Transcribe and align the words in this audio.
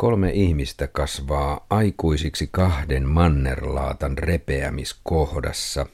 Kolme 0.00 0.30
ihmistä 0.30 0.86
kasvaa 0.86 1.66
aikuisiksi 1.70 2.48
kahden 2.50 3.08
mannerlaatan 3.08 4.18
repeämiskohdassa. 4.18 5.86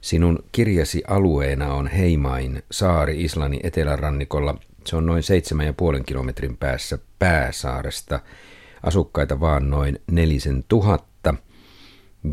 Sinun 0.00 0.44
kirjasi 0.52 1.02
alueena 1.08 1.74
on 1.74 1.86
Heimain 1.86 2.62
saari 2.70 3.24
Islannin 3.24 3.60
etelärannikolla. 3.62 4.58
Se 4.86 4.96
on 4.96 5.06
noin 5.06 5.22
7,5 5.98 6.04
kilometrin 6.04 6.56
päässä 6.56 6.98
pääsaaresta. 7.18 8.20
Asukkaita 8.82 9.40
vaan 9.40 9.70
noin 9.70 9.98
nelisen 10.10 10.64
tuhatta. 10.68 11.34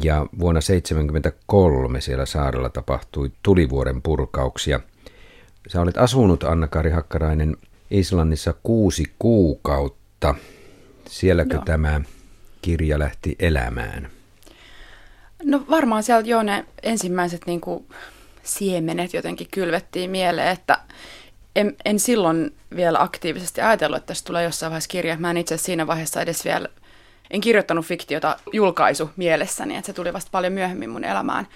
Ja 0.03 0.25
vuonna 0.39 0.61
1973 0.61 2.01
siellä 2.01 2.25
saarella 2.25 2.69
tapahtui 2.69 3.31
tulivuoren 3.43 4.01
purkauksia. 4.01 4.79
Sä 5.67 5.81
olet 5.81 5.97
asunut, 5.97 6.43
Anna-Kari 6.43 6.91
Hakkarainen, 6.91 7.57
Islannissa 7.91 8.53
kuusi 8.63 9.03
kuukautta. 9.19 10.35
Sielläkö 11.11 11.53
Joo. 11.53 11.65
tämä 11.65 12.01
kirja 12.61 12.99
lähti 12.99 13.35
elämään? 13.39 14.09
No 15.43 15.63
varmaan 15.69 16.03
sieltä 16.03 16.29
jo 16.29 16.43
ne 16.43 16.65
ensimmäiset 16.83 17.45
niin 17.45 17.61
kuin, 17.61 17.87
siemenet 18.43 19.13
jotenkin 19.13 19.47
kylvettiin 19.51 20.09
mieleen, 20.09 20.47
että 20.47 20.79
en, 21.55 21.75
en 21.85 21.99
silloin 21.99 22.55
vielä 22.75 23.01
aktiivisesti 23.01 23.61
ajatellut, 23.61 23.97
että 23.97 24.07
tästä 24.07 24.27
tulee 24.27 24.43
jossain 24.43 24.69
vaiheessa 24.69 24.87
kirja. 24.87 25.17
Mä 25.17 25.31
en 25.31 25.37
itse 25.37 25.57
siinä 25.57 25.87
vaiheessa 25.87 26.21
edes 26.21 26.45
vielä, 26.45 26.67
en 27.31 27.41
kirjoittanut 27.41 27.85
fiktiota 27.85 28.37
julkaisu 28.53 29.09
mielessäni, 29.15 29.75
että 29.75 29.85
se 29.85 29.93
tuli 29.93 30.13
vasta 30.13 30.31
paljon 30.31 30.53
myöhemmin 30.53 30.89
mun 30.89 31.03
elämään. 31.03 31.47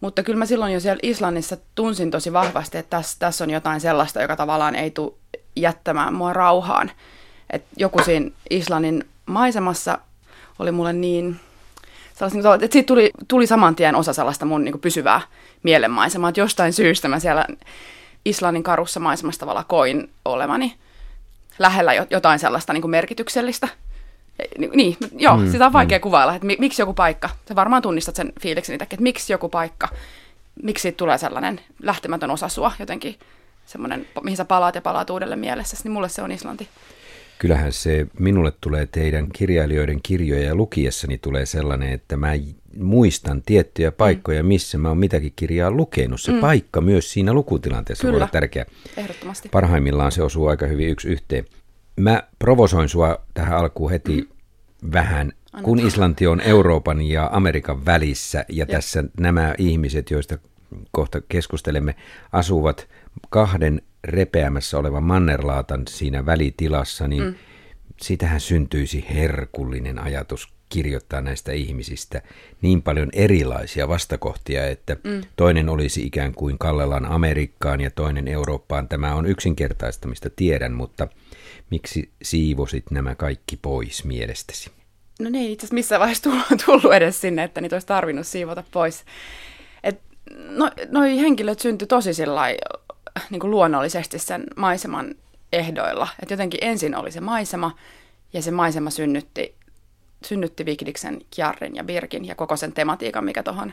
Mutta 0.00 0.22
kyllä 0.22 0.38
mä 0.38 0.46
silloin 0.46 0.72
jo 0.72 0.80
siellä 0.80 1.00
Islannissa 1.02 1.56
tunsin 1.74 2.10
tosi 2.10 2.32
vahvasti, 2.32 2.78
että 2.78 2.96
tässä, 2.96 3.16
tässä 3.18 3.44
on 3.44 3.50
jotain 3.50 3.80
sellaista, 3.80 4.22
joka 4.22 4.36
tavallaan 4.36 4.74
ei 4.74 4.90
tule 4.90 5.12
jättämään 5.56 6.14
mua 6.14 6.32
rauhaan. 6.32 6.90
Et 7.50 7.64
joku 7.76 8.02
siinä 8.04 8.30
Islannin 8.50 9.04
maisemassa 9.26 9.98
oli 10.58 10.72
mulle 10.72 10.92
niin 10.92 11.40
sellaista, 12.28 12.64
että 12.64 12.72
siitä 12.72 12.86
tuli, 12.86 13.10
tuli 13.28 13.46
saman 13.46 13.76
tien 13.76 13.94
osa 13.94 14.12
sellaista 14.12 14.44
mun 14.44 14.64
niin 14.64 14.80
pysyvää 14.80 15.20
mielenmaisemaa, 15.62 16.28
että 16.28 16.40
jostain 16.40 16.72
syystä 16.72 17.08
mä 17.08 17.20
siellä 17.20 17.46
Islannin 18.24 18.62
karussa 18.62 19.00
maisemassa 19.00 19.40
tavalla 19.40 19.64
koin 19.64 20.10
olevani 20.24 20.74
lähellä 21.58 21.92
jotain 22.10 22.38
sellaista 22.38 22.72
niin 22.72 22.82
kuin 22.82 22.90
merkityksellistä. 22.90 23.68
Niin, 24.74 24.96
joo, 25.18 25.36
mm, 25.36 25.50
sitä 25.50 25.66
on 25.66 25.72
vaikea 25.72 25.98
mm. 25.98 26.02
kuvailla, 26.02 26.34
että 26.34 26.46
miksi 26.58 26.82
joku 26.82 26.94
paikka, 26.94 27.30
sä 27.48 27.54
varmaan 27.54 27.82
tunnistat 27.82 28.16
sen 28.16 28.32
fiiliksen 28.40 28.74
itsekin, 28.74 28.96
että 28.96 29.02
miksi 29.02 29.32
joku 29.32 29.48
paikka, 29.48 29.88
miksi 30.62 30.82
siitä 30.82 30.96
tulee 30.96 31.18
sellainen 31.18 31.60
lähtemätön 31.82 32.30
osa 32.30 32.48
sua 32.48 32.72
jotenkin, 32.78 33.18
semmoinen, 33.66 34.06
mihin 34.22 34.36
sä 34.36 34.44
palaat 34.44 34.74
ja 34.74 34.82
palaat 34.82 35.10
uudelleen 35.10 35.40
mielessä, 35.40 35.76
niin 35.84 35.92
mulle 35.92 36.08
se 36.08 36.22
on 36.22 36.32
Islanti. 36.32 36.68
Kyllähän 37.40 37.72
se 37.72 38.06
minulle 38.18 38.52
tulee 38.60 38.86
teidän 38.86 39.28
kirjailijoiden 39.32 40.00
kirjoja 40.02 40.44
ja 40.44 40.54
lukiessani 40.54 41.18
tulee 41.18 41.46
sellainen, 41.46 41.92
että 41.92 42.16
mä 42.16 42.32
muistan 42.78 43.42
tiettyjä 43.46 43.92
paikkoja, 43.92 44.42
mm. 44.42 44.46
missä 44.46 44.78
mä 44.78 44.88
oon 44.88 44.98
mitäkin 44.98 45.32
kirjaa 45.36 45.70
lukenut. 45.70 46.20
Se 46.20 46.32
mm. 46.32 46.40
paikka 46.40 46.80
myös 46.80 47.12
siinä 47.12 47.32
lukutilanteessa 47.32 48.02
Kyllä. 48.02 48.12
voi 48.12 48.18
olla 48.18 48.30
tärkeä. 48.32 48.66
Ehdottomasti. 48.96 49.48
Parhaimmillaan 49.48 50.12
se 50.12 50.22
osuu 50.22 50.46
aika 50.46 50.66
hyvin 50.66 50.88
yksi 50.88 51.08
yhteen. 51.08 51.44
Mä 52.00 52.22
provosoin 52.38 52.88
sua 52.88 53.18
tähän 53.34 53.58
alkuun 53.58 53.90
heti 53.90 54.20
mm. 54.20 54.92
vähän, 54.92 55.32
Anna 55.52 55.64
kun 55.64 55.78
Islanti 55.78 56.26
on 56.26 56.40
Euroopan 56.40 57.02
ja 57.02 57.28
Amerikan 57.32 57.86
välissä 57.86 58.38
ja 58.38 58.44
Jep. 58.48 58.68
tässä 58.68 59.04
nämä 59.20 59.54
ihmiset, 59.58 60.10
joista 60.10 60.38
kohta 60.90 61.20
keskustelemme, 61.28 61.94
asuvat 62.32 62.88
kahden 63.30 63.82
repeämässä 64.04 64.78
olevan 64.78 65.02
mannerlaatan 65.02 65.82
siinä 65.88 66.26
välitilassa, 66.26 67.08
niin 67.08 67.22
mm. 67.22 67.34
sitähän 68.02 68.40
syntyisi 68.40 69.06
herkullinen 69.14 69.98
ajatus 69.98 70.48
kirjoittaa 70.68 71.20
näistä 71.20 71.52
ihmisistä 71.52 72.22
niin 72.62 72.82
paljon 72.82 73.08
erilaisia 73.12 73.88
vastakohtia, 73.88 74.66
että 74.66 74.96
mm. 75.04 75.20
toinen 75.36 75.68
olisi 75.68 76.06
ikään 76.06 76.34
kuin 76.34 76.58
kallellaan 76.58 77.04
Amerikkaan 77.06 77.80
ja 77.80 77.90
toinen 77.90 78.28
Eurooppaan. 78.28 78.88
Tämä 78.88 79.14
on 79.14 79.26
yksinkertaistamista, 79.26 80.30
tiedän, 80.30 80.72
mutta 80.72 81.08
miksi 81.70 82.10
siivosit 82.22 82.90
nämä 82.90 83.14
kaikki 83.14 83.56
pois 83.56 84.04
mielestäsi? 84.04 84.70
No 85.20 85.30
ne 85.30 85.38
ei 85.38 85.52
itse 85.52 85.64
asiassa 85.64 85.74
missään 85.74 86.00
vaiheessa 86.00 86.30
tullut 86.66 86.92
edes 86.92 87.20
sinne, 87.20 87.44
että 87.44 87.60
niitä 87.60 87.76
olisi 87.76 87.86
tarvinnut 87.86 88.26
siivota 88.26 88.64
pois. 88.70 89.04
Et 89.84 90.00
no, 90.48 90.70
noi 90.90 91.20
henkilöt 91.20 91.60
syntyi 91.60 91.86
tosi 91.88 92.10
niin 93.30 93.40
kuin 93.40 93.50
luonnollisesti 93.50 94.18
sen 94.18 94.44
maiseman 94.56 95.14
ehdoilla. 95.52 96.08
Et 96.22 96.30
jotenkin 96.30 96.60
ensin 96.62 96.96
oli 96.96 97.12
se 97.12 97.20
maisema, 97.20 97.76
ja 98.32 98.42
se 98.42 98.50
maisema 98.50 98.90
synnytti, 98.90 99.54
synnytti 100.24 100.66
Vigdiksen, 100.66 101.20
Kjarrin 101.34 101.76
ja 101.76 101.84
Birkin 101.84 102.24
ja 102.24 102.34
koko 102.34 102.56
sen 102.56 102.72
tematiikan, 102.72 103.24
mikä 103.24 103.42
tuohon 103.42 103.72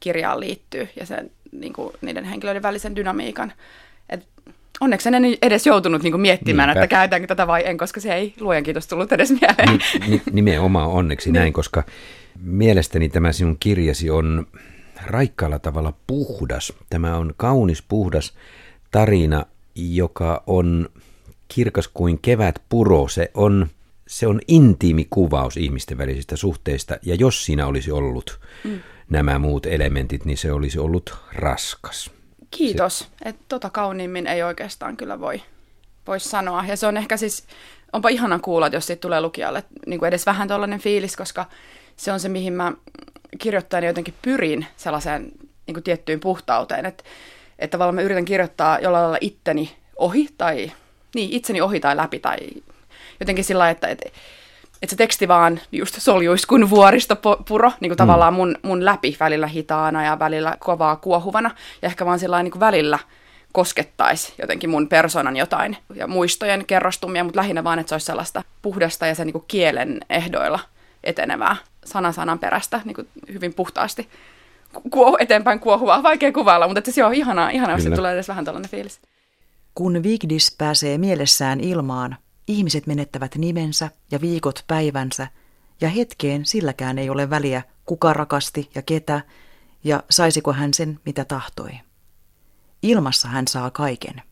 kirjaan 0.00 0.40
liittyy, 0.40 0.88
ja 1.00 1.06
sen, 1.06 1.30
niin 1.52 1.72
kuin, 1.72 1.94
niiden 2.00 2.24
henkilöiden 2.24 2.62
välisen 2.62 2.96
dynamiikan. 2.96 3.52
Et 4.08 4.26
onneksi 4.80 5.08
en 5.08 5.24
edes 5.42 5.66
joutunut 5.66 6.02
niin 6.02 6.12
kuin, 6.12 6.20
miettimään, 6.20 6.68
Niinpä. 6.68 6.84
että 6.84 6.96
käytetäänkö 6.96 7.26
tätä 7.26 7.46
vai 7.46 7.62
en, 7.66 7.78
koska 7.78 8.00
se 8.00 8.14
ei 8.14 8.34
luojan 8.40 8.62
kiitos 8.62 8.86
tullut 8.86 9.12
edes 9.12 9.30
mieleen. 9.30 9.80
Ni, 10.08 10.22
nimenomaan 10.32 10.88
onneksi 10.88 11.28
niin. 11.28 11.38
näin, 11.38 11.52
koska 11.52 11.82
mielestäni 12.42 13.08
tämä 13.08 13.32
sinun 13.32 13.56
kirjasi 13.60 14.10
on 14.10 14.46
raikkaalla 15.06 15.58
tavalla 15.58 15.92
puhdas. 16.06 16.72
Tämä 16.90 17.16
on 17.16 17.34
kaunis, 17.36 17.82
puhdas 17.82 18.34
tarina, 18.94 19.46
joka 19.74 20.42
on 20.46 20.88
kirkas 21.48 21.88
kuin 21.88 22.18
kevät 22.18 22.62
puro. 22.68 23.08
Se 23.08 23.30
on, 23.34 23.66
se 24.06 24.26
on 24.26 24.40
intiimi 24.48 25.06
kuvaus 25.10 25.56
ihmisten 25.56 25.98
välisistä 25.98 26.36
suhteista, 26.36 26.96
ja 27.02 27.14
jos 27.14 27.44
siinä 27.44 27.66
olisi 27.66 27.90
ollut 27.90 28.40
mm. 28.64 28.80
nämä 29.10 29.38
muut 29.38 29.66
elementit, 29.66 30.24
niin 30.24 30.38
se 30.38 30.52
olisi 30.52 30.78
ollut 30.78 31.16
raskas. 31.32 32.10
Kiitos, 32.50 32.98
se... 32.98 33.06
että 33.24 33.42
tota 33.48 33.70
kauniimmin 33.70 34.26
ei 34.26 34.42
oikeastaan 34.42 34.96
kyllä 34.96 35.20
voi, 35.20 35.42
voi 36.06 36.20
sanoa. 36.20 36.64
Ja 36.64 36.76
se 36.76 36.86
on 36.86 36.96
ehkä 36.96 37.16
siis, 37.16 37.44
onpa 37.92 38.08
ihana 38.08 38.38
kuulla, 38.38 38.68
jos 38.68 38.86
siitä 38.86 39.00
tulee 39.00 39.20
lukijalle 39.20 39.64
niin 39.86 39.98
kuin 39.98 40.08
edes 40.08 40.26
vähän 40.26 40.48
tällainen 40.48 40.80
fiilis, 40.80 41.16
koska 41.16 41.46
se 41.96 42.12
on 42.12 42.20
se, 42.20 42.28
mihin 42.28 42.52
mä 42.52 42.72
kirjoittajana 43.38 43.86
jotenkin 43.86 44.14
pyrin 44.22 44.66
sellaiseen 44.76 45.32
niin 45.66 45.74
kuin 45.74 45.84
tiettyyn 45.84 46.20
puhtauteen, 46.20 46.86
että 46.86 47.04
että 47.58 47.72
tavallaan 47.74 47.94
mä 47.94 48.00
yritän 48.00 48.24
kirjoittaa 48.24 48.78
jollain 48.78 49.02
lailla 49.02 49.18
itteni 49.20 49.76
ohi 49.96 50.28
tai 50.38 50.72
niin, 51.14 51.30
itseni 51.32 51.60
ohi 51.60 51.80
tai 51.80 51.96
läpi 51.96 52.18
tai 52.18 52.38
jotenkin 53.20 53.44
sillä 53.44 53.70
että, 53.70 53.88
että, 53.88 54.08
että 54.82 54.90
se 54.90 54.96
teksti 54.96 55.28
vaan 55.28 55.60
just 55.72 56.00
soljuisi 56.00 56.46
kuin 56.46 56.70
vuoristopuro, 56.70 57.72
niin 57.80 57.90
kuin 57.90 57.96
mm. 57.96 57.96
tavallaan 57.96 58.34
mun, 58.34 58.54
mun 58.62 58.84
läpi 58.84 59.16
välillä 59.20 59.46
hitaana 59.46 60.04
ja 60.04 60.18
välillä 60.18 60.56
kovaa 60.58 60.96
kuohuvana 60.96 61.50
ja 61.82 61.86
ehkä 61.86 62.06
vaan 62.06 62.18
sillä 62.18 62.42
niin 62.42 62.52
kuin 62.52 62.60
välillä 62.60 62.98
koskettaisi 63.52 64.34
jotenkin 64.38 64.70
mun 64.70 64.88
persoonan 64.88 65.36
jotain 65.36 65.76
ja 65.94 66.06
muistojen 66.06 66.66
kerrostumia, 66.66 67.24
mutta 67.24 67.38
lähinnä 67.38 67.64
vaan, 67.64 67.78
että 67.78 67.88
se 67.88 67.94
olisi 67.94 68.06
sellaista 68.06 68.42
puhdasta 68.62 69.06
ja 69.06 69.14
sen 69.14 69.26
niin 69.26 69.32
kuin 69.32 69.44
kielen 69.48 70.00
ehdoilla 70.10 70.60
etenevää 71.04 71.56
sana 71.84 72.12
sanan 72.12 72.38
perästä 72.38 72.80
niin 72.84 72.94
kuin 72.94 73.08
hyvin 73.32 73.54
puhtaasti 73.54 74.08
kuohu, 74.90 75.16
eteenpäin 75.20 75.60
kuohuvaa. 75.60 76.02
Vaikea 76.02 76.32
kuvailla, 76.32 76.66
mutta 76.68 76.92
se 76.92 77.04
on 77.04 77.14
ihanaa, 77.14 77.50
ihanaa 77.50 77.76
jos 77.76 77.96
tulee 77.96 78.14
edes 78.14 78.28
vähän 78.28 78.44
tällainen 78.44 78.70
fiilis. 78.70 79.00
Kun 79.74 80.02
Vigdis 80.02 80.54
pääsee 80.58 80.98
mielessään 80.98 81.60
ilmaan, 81.60 82.16
ihmiset 82.48 82.86
menettävät 82.86 83.34
nimensä 83.34 83.90
ja 84.10 84.20
viikot 84.20 84.64
päivänsä, 84.66 85.28
ja 85.80 85.88
hetkeen 85.88 86.46
silläkään 86.46 86.98
ei 86.98 87.10
ole 87.10 87.30
väliä, 87.30 87.62
kuka 87.86 88.12
rakasti 88.12 88.70
ja 88.74 88.82
ketä, 88.82 89.20
ja 89.84 90.02
saisiko 90.10 90.52
hän 90.52 90.74
sen, 90.74 91.00
mitä 91.06 91.24
tahtoi. 91.24 91.70
Ilmassa 92.82 93.28
hän 93.28 93.48
saa 93.48 93.70
kaiken. 93.70 94.22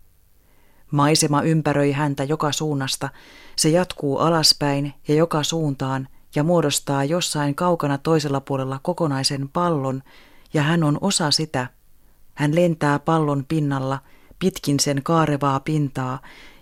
Maisema 0.91 1.43
ympäröi 1.43 1.93
häntä 1.93 2.25
joka 2.25 2.53
suunnasta, 2.53 3.09
se 3.57 3.69
jatkuu 3.69 4.19
alaspäin 4.19 4.95
ja 5.09 5.15
joka 5.15 5.43
suuntaan 5.43 6.09
ja 6.35 6.43
muodostaa 6.43 7.05
jossain 7.05 7.55
kaukana 7.55 7.99
toisella 7.99 8.41
puolella 8.41 8.81
kokonaisen 8.83 9.49
pallon, 9.49 10.03
ja 10.55 10.63
hän 10.63 10.85
on 10.85 10.99
osa 11.01 11.31
sitä. 11.31 11.67
Hän 12.35 12.55
lentää 12.55 12.99
pallon 12.99 13.45
pinnalla, 13.49 13.99
pitkin 14.39 14.81
sen 14.81 15.03
kaarevaa 15.03 15.61
pintaa, 15.61 16.19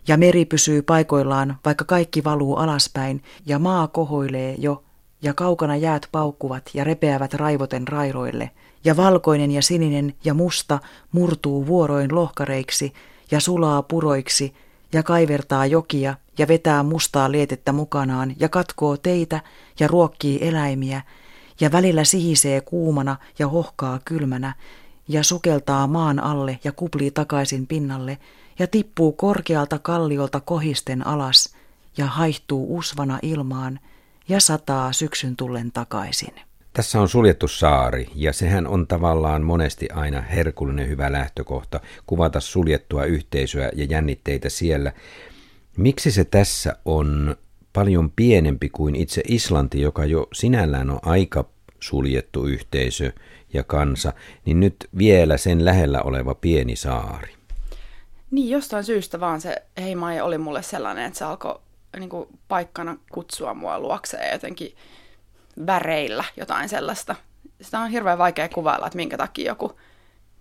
ja 0.08 0.16
meri 0.16 0.44
pysyy 0.44 0.82
paikoillaan, 0.82 1.56
vaikka 1.64 1.84
kaikki 1.84 2.24
valuu 2.24 2.56
alaspäin, 2.56 3.22
ja 3.46 3.58
maa 3.58 3.88
kohoilee 3.88 4.54
jo, 4.58 4.84
ja 5.22 5.34
kaukana 5.34 5.76
jäät 5.76 6.08
paukkuvat 6.12 6.70
ja 6.74 6.84
repeävät 6.84 7.34
raivoten 7.34 7.88
railoille, 7.88 8.50
ja 8.84 8.96
valkoinen 8.96 9.50
ja 9.50 9.62
sininen 9.62 10.14
ja 10.24 10.34
musta 10.34 10.78
murtuu 11.12 11.66
vuoroin 11.66 12.14
lohkareiksi 12.14 12.92
ja 13.30 13.40
sulaa 13.40 13.82
puroiksi, 13.82 14.54
ja 14.92 15.02
kaivertaa 15.02 15.66
jokia 15.66 16.14
ja 16.38 16.48
vetää 16.48 16.82
mustaa 16.82 17.32
lietettä 17.32 17.72
mukanaan 17.72 18.34
ja 18.38 18.48
katkoo 18.48 18.96
teitä 18.96 19.40
ja 19.80 19.88
ruokkii 19.88 20.48
eläimiä 20.48 21.02
ja 21.60 21.72
välillä 21.72 22.04
sihisee 22.04 22.60
kuumana 22.60 23.16
ja 23.38 23.48
hohkaa 23.48 24.00
kylmänä 24.04 24.54
ja 25.08 25.22
sukeltaa 25.22 25.86
maan 25.86 26.18
alle 26.18 26.58
ja 26.64 26.72
kuplii 26.72 27.10
takaisin 27.10 27.66
pinnalle 27.66 28.18
ja 28.58 28.66
tippuu 28.66 29.12
korkealta 29.12 29.78
kalliolta 29.78 30.40
kohisten 30.40 31.06
alas 31.06 31.54
ja 31.96 32.06
haihtuu 32.06 32.76
usvana 32.78 33.18
ilmaan 33.22 33.80
ja 34.28 34.40
sataa 34.40 34.92
syksyn 34.92 35.36
tullen 35.36 35.72
takaisin. 35.72 36.34
Tässä 36.72 37.00
on 37.00 37.08
suljettu 37.08 37.48
saari 37.48 38.10
ja 38.14 38.32
sehän 38.32 38.66
on 38.66 38.86
tavallaan 38.86 39.42
monesti 39.42 39.88
aina 39.88 40.20
herkullinen 40.20 40.88
hyvä 40.88 41.12
lähtökohta 41.12 41.80
kuvata 42.06 42.40
suljettua 42.40 43.04
yhteisöä 43.04 43.70
ja 43.76 43.84
jännitteitä 43.84 44.48
siellä. 44.48 44.92
Miksi 45.76 46.10
se 46.10 46.24
tässä 46.24 46.76
on 46.84 47.36
paljon 47.72 48.12
pienempi 48.16 48.68
kuin 48.68 48.94
itse 48.94 49.22
Islanti, 49.28 49.80
joka 49.80 50.04
jo 50.04 50.28
sinällään 50.32 50.90
on 50.90 50.98
aika 51.02 51.44
suljettu 51.80 52.44
yhteisö 52.46 53.12
ja 53.52 53.64
kansa, 53.64 54.12
niin 54.44 54.60
nyt 54.60 54.76
vielä 54.98 55.36
sen 55.36 55.64
lähellä 55.64 56.02
oleva 56.02 56.34
pieni 56.34 56.76
saari? 56.76 57.34
Niin, 58.30 58.50
jostain 58.50 58.84
syystä 58.84 59.20
vaan 59.20 59.40
se 59.40 59.62
Heimae 59.80 60.22
oli 60.22 60.38
mulle 60.38 60.62
sellainen, 60.62 61.04
että 61.04 61.18
se 61.18 61.24
alkoi 61.24 61.60
niin 61.98 62.10
kuin, 62.10 62.28
paikkana 62.48 62.96
kutsua 63.12 63.54
mua 63.54 63.78
luokseen 63.78 64.32
jotenkin 64.32 64.76
väreillä 65.66 66.24
jotain 66.36 66.68
sellaista. 66.68 67.16
Sitä 67.60 67.80
on 67.80 67.90
hirveän 67.90 68.18
vaikea 68.18 68.48
kuvailla, 68.48 68.86
että 68.86 68.96
minkä 68.96 69.16
takia 69.16 69.50
joku 69.50 69.80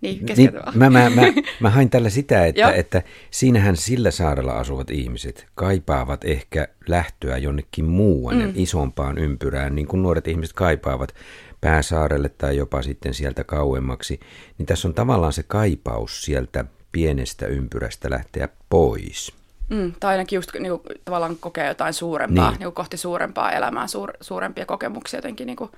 niin, 0.00 0.26
niin, 0.36 0.52
mä, 0.74 0.90
mä, 0.90 1.10
mä, 1.10 1.22
mä 1.60 1.70
hain 1.70 1.90
tällä 1.90 2.10
sitä, 2.10 2.46
että, 2.46 2.72
että 2.72 3.02
siinähän 3.30 3.76
sillä 3.76 4.10
saarella 4.10 4.52
asuvat 4.52 4.90
ihmiset 4.90 5.46
kaipaavat 5.54 6.24
ehkä 6.24 6.68
lähtöä 6.88 7.36
jonnekin 7.36 7.84
muualle, 7.84 8.46
mm. 8.46 8.52
isompaan 8.54 9.18
ympyrään, 9.18 9.74
niin 9.74 9.86
kuin 9.86 10.02
nuoret 10.02 10.28
ihmiset 10.28 10.52
kaipaavat 10.52 11.14
pääsaarelle 11.60 12.28
tai 12.28 12.56
jopa 12.56 12.82
sitten 12.82 13.14
sieltä 13.14 13.44
kauemmaksi. 13.44 14.20
Niin 14.58 14.66
tässä 14.66 14.88
on 14.88 14.94
tavallaan 14.94 15.32
se 15.32 15.42
kaipaus 15.42 16.22
sieltä 16.22 16.64
pienestä 16.92 17.46
ympyrästä 17.46 18.10
lähteä 18.10 18.48
pois. 18.70 19.32
Mm, 19.68 19.92
tai 20.00 20.10
ainakin 20.12 20.36
just 20.36 20.50
niin 20.54 20.70
kuin, 20.70 20.98
tavallaan 21.04 21.36
kokea 21.40 21.68
jotain 21.68 21.94
suurempaa, 21.94 22.50
niin. 22.50 22.58
Niin 22.58 22.66
kuin 22.66 22.74
kohti 22.74 22.96
suurempaa 22.96 23.52
elämää, 23.52 23.86
suur, 23.86 24.12
suurempia 24.20 24.66
kokemuksia 24.66 25.18
jotenkin. 25.18 25.46
Niin 25.46 25.56
kuin, 25.56 25.70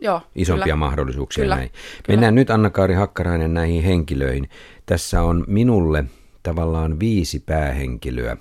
joo, 0.00 0.22
Isompia 0.34 0.64
kyllä. 0.64 0.76
mahdollisuuksia 0.76 1.44
kyllä. 1.44 1.56
näin. 1.56 1.70
Mennään 2.08 2.34
kyllä. 2.34 2.40
nyt 2.40 2.50
Anna-Kaari 2.50 2.94
Hakkarainen 2.94 3.54
näihin 3.54 3.82
henkilöihin. 3.82 4.48
Tässä 4.86 5.22
on 5.22 5.44
minulle 5.46 6.04
tavallaan 6.42 7.00
viisi 7.00 7.40
päähenkilöä. 7.40 8.36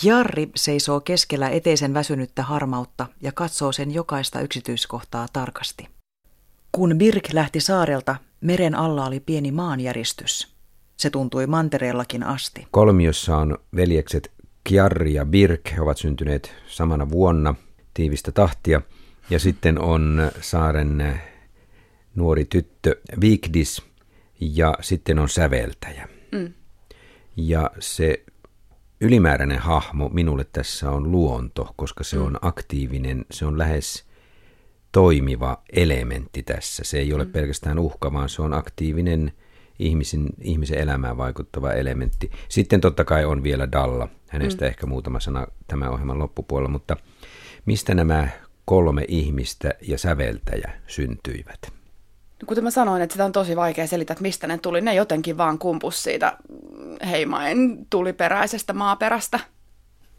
Kjarri 0.00 0.50
seisoo 0.56 1.00
keskellä 1.00 1.48
eteisen 1.48 1.94
väsynyttä 1.94 2.42
harmautta 2.42 3.06
ja 3.22 3.32
katsoo 3.32 3.72
sen 3.72 3.94
jokaista 3.94 4.40
yksityiskohtaa 4.40 5.26
tarkasti. 5.32 5.88
Kun 6.72 6.94
Birk 6.98 7.32
lähti 7.32 7.60
saarelta, 7.60 8.16
meren 8.40 8.74
alla 8.74 9.06
oli 9.06 9.20
pieni 9.20 9.52
maanjäristys. 9.52 10.54
Se 10.96 11.10
tuntui 11.10 11.46
mantereellakin 11.46 12.22
asti. 12.22 12.66
Kolmiossa 12.70 13.36
on 13.36 13.58
veljekset 13.76 14.30
Kjarri 14.64 15.14
ja 15.14 15.24
Birk. 15.26 15.60
He 15.76 15.80
ovat 15.80 15.98
syntyneet 15.98 16.54
samana 16.66 17.10
vuonna 17.10 17.54
tiivistä 17.94 18.32
tahtia. 18.32 18.82
Ja 19.30 19.38
sitten 19.38 19.78
on 19.78 20.30
saaren 20.40 21.20
nuori 22.14 22.44
tyttö 22.44 22.96
Vigdis 23.20 23.82
ja 24.40 24.74
sitten 24.80 25.18
on 25.18 25.28
säveltäjä. 25.28 26.08
Mm. 26.32 26.52
Ja 27.36 27.70
se 27.78 28.24
ylimääräinen 29.00 29.58
hahmo 29.58 30.08
minulle 30.08 30.46
tässä 30.52 30.90
on 30.90 31.12
luonto, 31.12 31.74
koska 31.76 32.04
se 32.04 32.16
mm. 32.16 32.22
on 32.22 32.38
aktiivinen, 32.42 33.24
se 33.30 33.46
on 33.46 33.58
lähes 33.58 34.04
toimiva 34.92 35.62
elementti 35.72 36.42
tässä. 36.42 36.84
Se 36.84 36.98
ei 36.98 37.12
ole 37.12 37.24
mm. 37.24 37.32
pelkästään 37.32 37.78
uhka, 37.78 38.12
vaan 38.12 38.28
se 38.28 38.42
on 38.42 38.54
aktiivinen 38.54 39.32
ihmisen, 39.78 40.26
ihmisen 40.40 40.78
elämään 40.78 41.16
vaikuttava 41.16 41.72
elementti. 41.72 42.30
Sitten 42.48 42.80
totta 42.80 43.04
kai 43.04 43.24
on 43.24 43.42
vielä 43.42 43.72
Dalla, 43.72 44.08
hänestä 44.28 44.64
mm. 44.64 44.68
ehkä 44.68 44.86
muutama 44.86 45.20
sana 45.20 45.46
tämän 45.66 45.90
ohjelman 45.90 46.18
loppupuolella, 46.18 46.70
mutta 46.70 46.96
mistä 47.66 47.94
nämä 47.94 48.28
kolme 48.68 49.04
ihmistä 49.08 49.70
ja 49.80 49.98
säveltäjä 49.98 50.72
syntyivät? 50.86 51.72
Kuten 52.46 52.64
mä 52.64 52.70
sanoin, 52.70 53.02
että 53.02 53.12
sitä 53.14 53.24
on 53.24 53.32
tosi 53.32 53.56
vaikea 53.56 53.86
selittää, 53.86 54.12
että 54.12 54.22
mistä 54.22 54.46
ne 54.46 54.58
tuli. 54.58 54.80
Ne 54.80 54.94
jotenkin 54.94 55.36
vaan 55.36 55.58
kumpus 55.58 56.02
siitä 56.02 56.36
heimain 57.06 57.86
tuliperäisestä 57.90 58.72
maaperästä. 58.72 59.40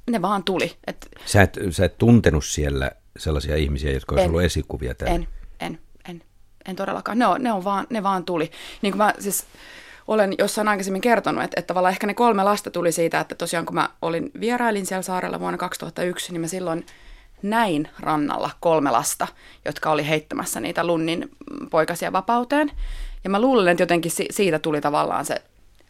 Ne 0.09 0.21
vaan 0.21 0.43
tuli. 0.43 0.75
Et... 0.87 1.07
Sä, 1.25 1.41
et, 1.41 1.57
sä 1.69 1.85
et 1.85 1.97
tuntenut 1.97 2.45
siellä 2.45 2.91
sellaisia 3.17 3.55
ihmisiä, 3.55 3.91
jotka 3.91 4.15
olisivat 4.15 4.29
ollut 4.29 4.43
esikuvia 4.43 4.95
täällä? 4.95 5.15
En, 5.15 5.27
en, 5.59 5.79
en, 6.09 6.23
en 6.65 6.75
todellakaan. 6.75 7.19
Ne, 7.19 7.27
on, 7.27 7.43
ne, 7.43 7.51
on 7.51 7.63
vaan, 7.63 7.87
ne 7.89 8.03
vaan 8.03 8.25
tuli. 8.25 8.51
Niin 8.81 8.91
kuin 8.93 8.97
mä 8.97 9.13
siis 9.19 9.45
olen 10.07 10.35
jossain 10.37 10.67
aikaisemmin 10.67 11.01
kertonut, 11.01 11.43
että, 11.43 11.59
että 11.59 11.67
tavallaan 11.67 11.91
ehkä 11.91 12.07
ne 12.07 12.13
kolme 12.13 12.43
lasta 12.43 12.71
tuli 12.71 12.91
siitä, 12.91 13.19
että 13.19 13.35
tosiaan 13.35 13.65
kun 13.65 13.75
mä 13.75 13.89
olin 14.01 14.31
vierailin 14.39 14.85
siellä 14.85 15.01
saarella 15.01 15.39
vuonna 15.39 15.57
2001, 15.57 16.31
niin 16.31 16.41
mä 16.41 16.47
silloin 16.47 16.85
näin 17.41 17.89
rannalla 17.99 18.49
kolme 18.59 18.91
lasta, 18.91 19.27
jotka 19.65 19.91
oli 19.91 20.07
heittämässä 20.07 20.59
niitä 20.59 20.87
lunnin 20.87 21.29
poikasia 21.69 22.13
vapauteen. 22.13 22.71
Ja 23.23 23.29
mä 23.29 23.41
luulen, 23.41 23.67
että 23.67 23.83
jotenkin 23.83 24.11
siitä 24.31 24.59
tuli 24.59 24.81
tavallaan 24.81 25.25
se 25.25 25.41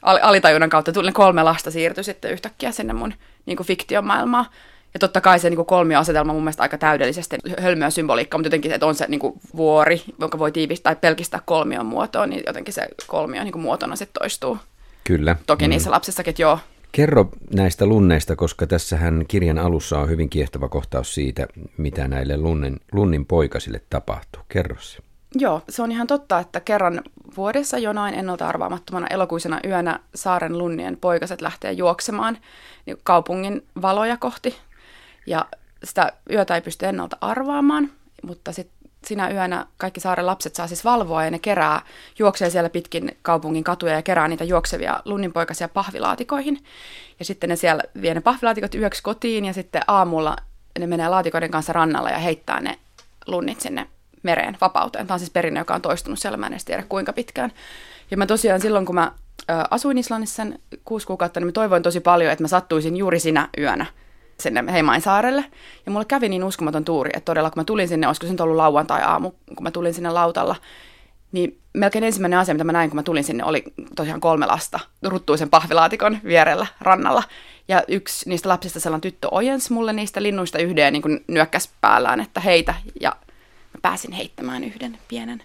alitajunnan 0.01 0.69
kautta 0.69 0.93
tuli 0.93 1.07
ne 1.07 1.13
kolme 1.13 1.43
lasta 1.43 1.71
siirtyi 1.71 2.03
sitten 2.03 2.31
yhtäkkiä 2.31 2.71
sinne 2.71 2.93
mun 2.93 3.13
niin 3.45 3.57
kuin 3.57 3.67
fiktion 3.67 4.05
maailmaan. 4.05 4.45
Ja 4.93 4.99
totta 4.99 5.21
kai 5.21 5.39
se 5.39 5.49
niin 5.49 5.65
kolmioasetelma 5.65 6.33
mun 6.33 6.43
mielestä 6.43 6.63
aika 6.63 6.77
täydellisesti 6.77 7.37
hölmöä 7.61 7.89
symboliikka, 7.89 8.37
mutta 8.37 8.47
jotenkin, 8.47 8.71
että 8.71 8.85
on 8.85 8.95
se 8.95 9.05
niin 9.07 9.19
kuin 9.19 9.33
vuori, 9.55 10.01
jonka 10.19 10.39
voi 10.39 10.51
tiivistää 10.51 10.95
tai 10.95 11.01
pelkistää 11.01 11.41
kolmion 11.45 11.85
muotoon, 11.85 12.29
niin 12.29 12.43
jotenkin 12.47 12.73
se 12.73 12.87
kolmio 13.07 13.43
niin 13.43 13.51
kuin 13.51 13.61
muotona 13.61 13.95
sitten 13.95 14.21
toistuu. 14.21 14.57
Kyllä. 15.03 15.35
Toki 15.45 15.65
mm. 15.65 15.69
niissä 15.69 15.91
lapsissakin, 15.91 16.29
että 16.29 16.41
joo. 16.41 16.59
Kerro 16.91 17.29
näistä 17.55 17.85
lunneista, 17.85 18.35
koska 18.35 18.67
tässähän 18.67 19.25
kirjan 19.27 19.57
alussa 19.57 19.99
on 19.99 20.09
hyvin 20.09 20.29
kiehtova 20.29 20.69
kohtaus 20.69 21.13
siitä, 21.13 21.47
mitä 21.77 22.07
näille 22.07 22.37
lunnin, 22.37 22.79
lunnin 22.91 23.25
poikasille 23.25 23.81
tapahtuu. 23.89 24.41
Kerro 24.47 24.75
se. 24.79 24.97
Joo, 25.35 25.61
se 25.69 25.81
on 25.81 25.91
ihan 25.91 26.07
totta, 26.07 26.39
että 26.39 26.59
kerran 26.59 27.01
vuodessa 27.37 27.77
jonain 27.77 28.15
ennalta 28.15 28.47
arvaamattomana 28.47 29.07
elokuisena 29.07 29.59
yönä 29.65 29.99
saaren 30.15 30.57
lunnien 30.57 30.97
poikaset 30.97 31.41
lähtee 31.41 31.71
juoksemaan 31.71 32.37
niin 32.85 32.97
kaupungin 33.03 33.65
valoja 33.81 34.17
kohti. 34.17 34.55
Ja 35.25 35.45
sitä 35.83 36.13
yötä 36.31 36.55
ei 36.55 36.61
pysty 36.61 36.85
ennalta 36.85 37.17
arvaamaan, 37.21 37.91
mutta 38.23 38.51
sitten 38.51 38.78
sinä 39.05 39.29
yönä 39.29 39.65
kaikki 39.77 39.99
saaren 39.99 40.25
lapset 40.25 40.55
saa 40.55 40.67
siis 40.67 40.85
valvoa 40.85 41.23
ja 41.23 41.31
ne 41.31 41.39
kerää, 41.39 41.81
juoksee 42.19 42.49
siellä 42.49 42.69
pitkin 42.69 43.17
kaupungin 43.21 43.63
katuja 43.63 43.93
ja 43.93 44.01
kerää 44.01 44.27
niitä 44.27 44.43
juoksevia 44.43 45.01
lunninpoikasia 45.05 45.69
pahvilaatikoihin. 45.69 46.63
Ja 47.19 47.25
sitten 47.25 47.49
ne 47.49 47.55
siellä 47.55 47.83
vie 48.01 48.13
ne 48.13 48.21
pahvilaatikot 48.21 48.75
yöksi 48.75 49.03
kotiin 49.03 49.45
ja 49.45 49.53
sitten 49.53 49.81
aamulla 49.87 50.35
ne 50.79 50.87
menee 50.87 51.09
laatikoiden 51.09 51.51
kanssa 51.51 51.73
rannalla 51.73 52.09
ja 52.09 52.17
heittää 52.17 52.61
ne 52.61 52.79
lunnit 53.27 53.61
sinne 53.61 53.87
mereen 54.23 54.57
vapauteen. 54.61 55.07
Tämä 55.07 55.15
on 55.15 55.19
siis 55.19 55.31
perinne, 55.31 55.59
joka 55.59 55.75
on 55.75 55.81
toistunut 55.81 56.19
siellä, 56.19 56.37
mä 56.37 56.47
en 56.47 56.53
edes 56.53 56.65
tiedä 56.65 56.83
kuinka 56.89 57.13
pitkään. 57.13 57.51
Ja 58.11 58.17
mä 58.17 58.25
tosiaan 58.25 58.61
silloin, 58.61 58.85
kun 58.85 58.95
mä 58.95 59.11
asuin 59.69 59.97
Islannissa 59.97 60.35
sen 60.35 60.59
kuusi 60.85 61.07
kuukautta, 61.07 61.39
niin 61.39 61.47
mä 61.47 61.51
toivoin 61.51 61.83
tosi 61.83 61.99
paljon, 61.99 62.31
että 62.31 62.43
mä 62.43 62.47
sattuisin 62.47 62.97
juuri 62.97 63.19
sinä 63.19 63.49
yönä 63.57 63.85
sinne 64.39 64.63
Heimain 64.71 65.01
saarelle. 65.01 65.45
Ja 65.85 65.91
mulle 65.91 66.05
kävi 66.05 66.29
niin 66.29 66.43
uskomaton 66.43 66.85
tuuri, 66.85 67.09
että 67.13 67.25
todella 67.25 67.49
kun 67.49 67.59
mä 67.59 67.63
tulin 67.63 67.87
sinne, 67.87 68.07
olisiko 68.07 68.27
se 68.27 68.33
nyt 68.33 68.41
ollut 68.41 68.57
lauantai-aamu, 68.57 69.31
kun 69.31 69.63
mä 69.63 69.71
tulin 69.71 69.93
sinne 69.93 70.09
lautalla, 70.09 70.55
niin 71.31 71.59
melkein 71.73 72.03
ensimmäinen 72.03 72.39
asia, 72.39 72.53
mitä 72.53 72.63
mä 72.63 72.71
näin, 72.71 72.89
kun 72.89 72.95
mä 72.95 73.03
tulin 73.03 73.23
sinne, 73.23 73.43
oli 73.43 73.63
tosiaan 73.95 74.21
kolme 74.21 74.45
lasta 74.45 74.79
ruttuisen 75.03 75.49
pahvilaatikon 75.49 76.17
vierellä 76.23 76.67
rannalla. 76.81 77.23
Ja 77.67 77.83
yksi 77.87 78.29
niistä 78.29 78.49
lapsista, 78.49 78.79
sellainen 78.79 79.01
tyttö 79.01 79.27
ojens 79.31 79.69
mulle 79.69 79.93
niistä 79.93 80.23
linnuista 80.23 80.59
yhden 80.59 80.85
ja 80.85 80.91
niin 80.91 81.01
kuin 81.01 81.23
nyökkäs 81.27 81.69
päällään, 81.81 82.19
että 82.19 82.39
heitä. 82.39 82.73
Ja 83.01 83.15
mä 83.73 83.79
pääsin 83.81 84.11
heittämään 84.11 84.63
yhden 84.63 84.97
pienen 85.07 85.43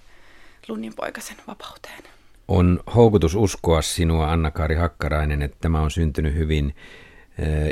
lunninpoikasen 0.68 1.36
vapauteen. 1.46 2.02
On 2.48 2.80
houkutus 2.94 3.34
uskoa 3.34 3.82
sinua, 3.82 4.30
Anna-Kaari 4.30 4.74
Hakkarainen, 4.74 5.42
että 5.42 5.56
tämä 5.60 5.80
on 5.80 5.90
syntynyt 5.90 6.34
hyvin 6.34 6.74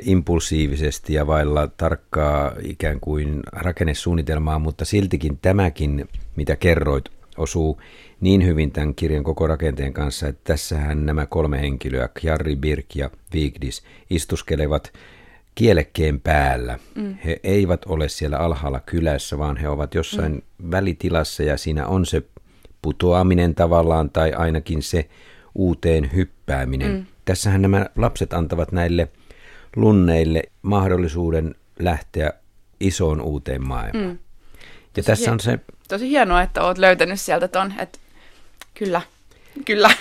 impulsiivisesti 0.03 1.15
ja 1.15 1.27
vailla 1.27 1.67
tarkkaa 1.67 2.53
ikään 2.63 3.01
kuin 3.01 3.41
rakennesuunnitelmaa, 3.53 4.59
mutta 4.59 4.85
siltikin 4.85 5.39
tämäkin, 5.43 6.09
mitä 6.37 6.57
kerroit, 6.57 7.05
osuu 7.37 7.81
niin 8.21 8.47
hyvin 8.47 8.73
tämän 8.73 8.95
kirjan 8.95 9.25
koko 9.25 9.47
rakenteen 9.47 9.93
kanssa, 9.93 10.29
että 10.29 10.41
tässähän 10.45 11.07
nämä 11.07 11.27
kolme 11.27 11.61
henkilöä, 11.61 12.09
Jarri, 12.23 12.57
Birk 12.57 12.87
ja 12.95 13.11
Vigdis, 13.33 13.83
istuskelevat 14.11 14.93
kielekkeen 15.55 16.21
päällä. 16.21 16.79
Mm. 16.95 17.15
He 17.25 17.41
eivät 17.43 17.85
ole 17.87 18.09
siellä 18.09 18.39
alhaalla 18.39 18.81
kylässä, 18.81 19.39
vaan 19.39 19.57
he 19.57 19.69
ovat 19.69 19.95
jossain 19.95 20.33
mm. 20.33 20.71
välitilassa 20.71 21.43
ja 21.43 21.57
siinä 21.57 21.87
on 21.87 22.07
se 22.07 22.23
putoaminen 22.83 23.55
tavallaan 23.55 24.11
tai 24.11 24.33
ainakin 24.33 24.83
se 24.83 25.09
uuteen 25.55 26.11
hyppääminen. 26.15 26.93
Mm. 26.93 27.07
Tässähän 27.25 27.63
nämä 27.63 27.87
lapset 27.97 28.33
antavat 28.33 28.73
näille 28.73 29.09
lunneille 29.77 30.43
mahdollisuuden 30.63 31.55
lähteä 31.79 32.33
isoon 32.81 33.21
uuteen 33.21 33.67
maailmaan. 33.67 34.07
Mm. 34.07 34.19
Ja 34.97 35.03
tosi 35.03 35.07
tässä 35.07 35.33
on 35.33 35.41
se... 35.41 35.59
Tosi 35.89 36.09
hienoa, 36.09 36.43
että 36.43 36.63
olet 36.63 36.79
löytänyt 36.79 37.21
sieltä 37.21 37.49
ton, 37.49 37.75
että 37.79 37.99
kyllä. 38.75 39.03
Kyllä. 39.65 39.91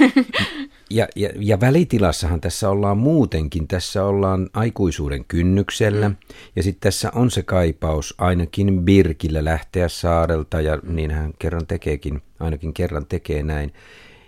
Ja, 0.94 1.08
ja, 1.16 1.30
ja 1.36 1.60
välitilassahan 1.60 2.42
tässä 2.42 2.70
ollaan 2.70 2.98
muutenkin, 2.98 3.68
tässä 3.68 4.06
ollaan 4.06 4.50
aikuisuuden 4.54 5.26
kynnyksellä 5.26 6.10
mm. 6.10 6.16
ja 6.56 6.64
sitten 6.64 6.82
tässä 6.82 7.12
on 7.16 7.32
se 7.32 7.44
kaipaus 7.44 8.16
ainakin 8.18 8.84
Birkillä 8.84 9.46
lähteä 9.46 9.88
saarelta 9.88 10.62
ja 10.62 10.80
niin 10.84 11.12
hän 11.12 11.34
kerran 11.40 11.68
tekeekin, 11.68 12.22
ainakin 12.40 12.74
kerran 12.74 13.06
tekee 13.06 13.44
näin. 13.44 13.74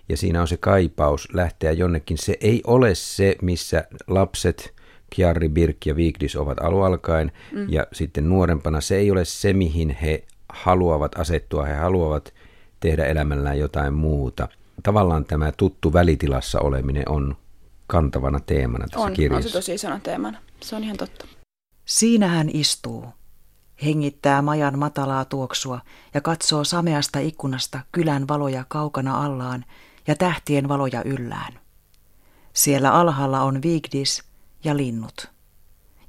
Ja 0.10 0.18
siinä 0.18 0.42
on 0.42 0.48
se 0.48 0.58
kaipaus 0.58 1.28
lähteä 1.34 1.72
jonnekin. 1.72 2.18
Se 2.18 2.38
ei 2.42 2.62
ole 2.68 2.96
se, 2.96 3.36
missä 3.42 3.88
lapset, 4.08 4.74
Kjarri, 5.15 5.50
Birk 5.50 5.86
ja 5.86 5.96
Vigdis 5.96 6.36
ovat 6.36 6.58
alualkaen 6.60 7.32
mm. 7.51 7.65
ja 7.70 7.88
sitten 7.93 8.29
nuorempana 8.29 8.82
se 8.82 8.96
ei 8.96 9.12
ole 9.12 9.25
se, 9.25 9.53
mihin 9.53 9.89
he 9.89 10.24
haluavat 10.50 11.20
asettua. 11.20 11.65
He 11.65 11.74
haluavat 11.74 12.34
tehdä 12.79 13.05
elämällään 13.05 13.60
jotain 13.60 13.93
muuta– 13.93 14.48
tavallaan 14.84 15.25
tämä 15.25 15.51
tuttu 15.51 15.93
välitilassa 15.93 16.60
oleminen 16.60 17.10
on 17.10 17.38
kantavana 17.88 18.39
teemana 18.39 18.88
tässä 18.88 19.08
on, 19.08 19.13
kirjassa. 19.13 19.48
On 19.48 19.51
se 19.51 19.58
tosi 19.58 19.74
isona 19.74 20.00
teemana. 20.00 20.39
Se 20.62 20.75
on 20.75 20.84
ihan 20.84 20.98
totta. 20.98 21.25
Siinä 21.86 22.27
hän 22.27 22.50
istuu, 22.53 23.05
hengittää 23.86 24.41
majan 24.41 24.79
matalaa 24.79 25.25
tuoksua 25.25 25.79
ja 26.13 26.22
katsoo 26.22 26.63
sameasta 26.63 27.20
ikkunasta 27.20 27.79
kylän 27.91 28.27
valoja 28.27 28.65
kaukana 28.67 29.25
allaan 29.25 29.65
ja 30.08 30.15
tähtien 30.15 30.70
valoja 30.70 31.03
yllään. 31.03 31.60
Siellä 32.53 32.93
alhaalla 32.93 33.41
on 33.41 33.62
Vigdis 33.62 34.24
ja 34.63 34.77
linnut 34.77 35.27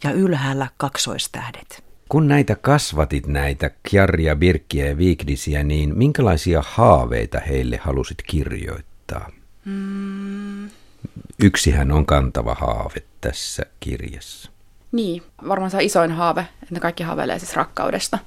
ja 0.05 0.11
ylhäällä 0.11 0.69
kaksoistähdet. 0.77 1.85
Kun 2.09 2.29
näitä 2.29 2.55
kasvatit, 2.55 3.27
näitä 3.27 3.71
Kjarria, 3.89 4.37
Birkkiä 4.37 4.87
ja 4.87 4.99
Vigdisiä, 4.99 5.63
niin 5.63 5.99
minkälaisia 5.99 6.63
haaveita 6.67 7.41
heille 7.41 7.77
halusit 7.77 8.23
kirjoittaa? 8.23 9.31
Mm. 9.65 10.71
Yksihän 11.45 11.93
on 11.93 12.07
kantava 12.07 12.55
haave 12.55 13.03
tässä 13.21 13.63
kirjassa. 13.81 14.51
Niin, 14.93 15.23
varmaan 15.49 15.71
se 15.71 15.85
isoin 15.85 16.13
haave, 16.13 16.41
että 16.41 16.75
ne 16.75 16.81
kaikki 16.81 17.03
haaveilee 17.03 17.39
siis 17.39 17.57
rakkaudesta 17.57 18.19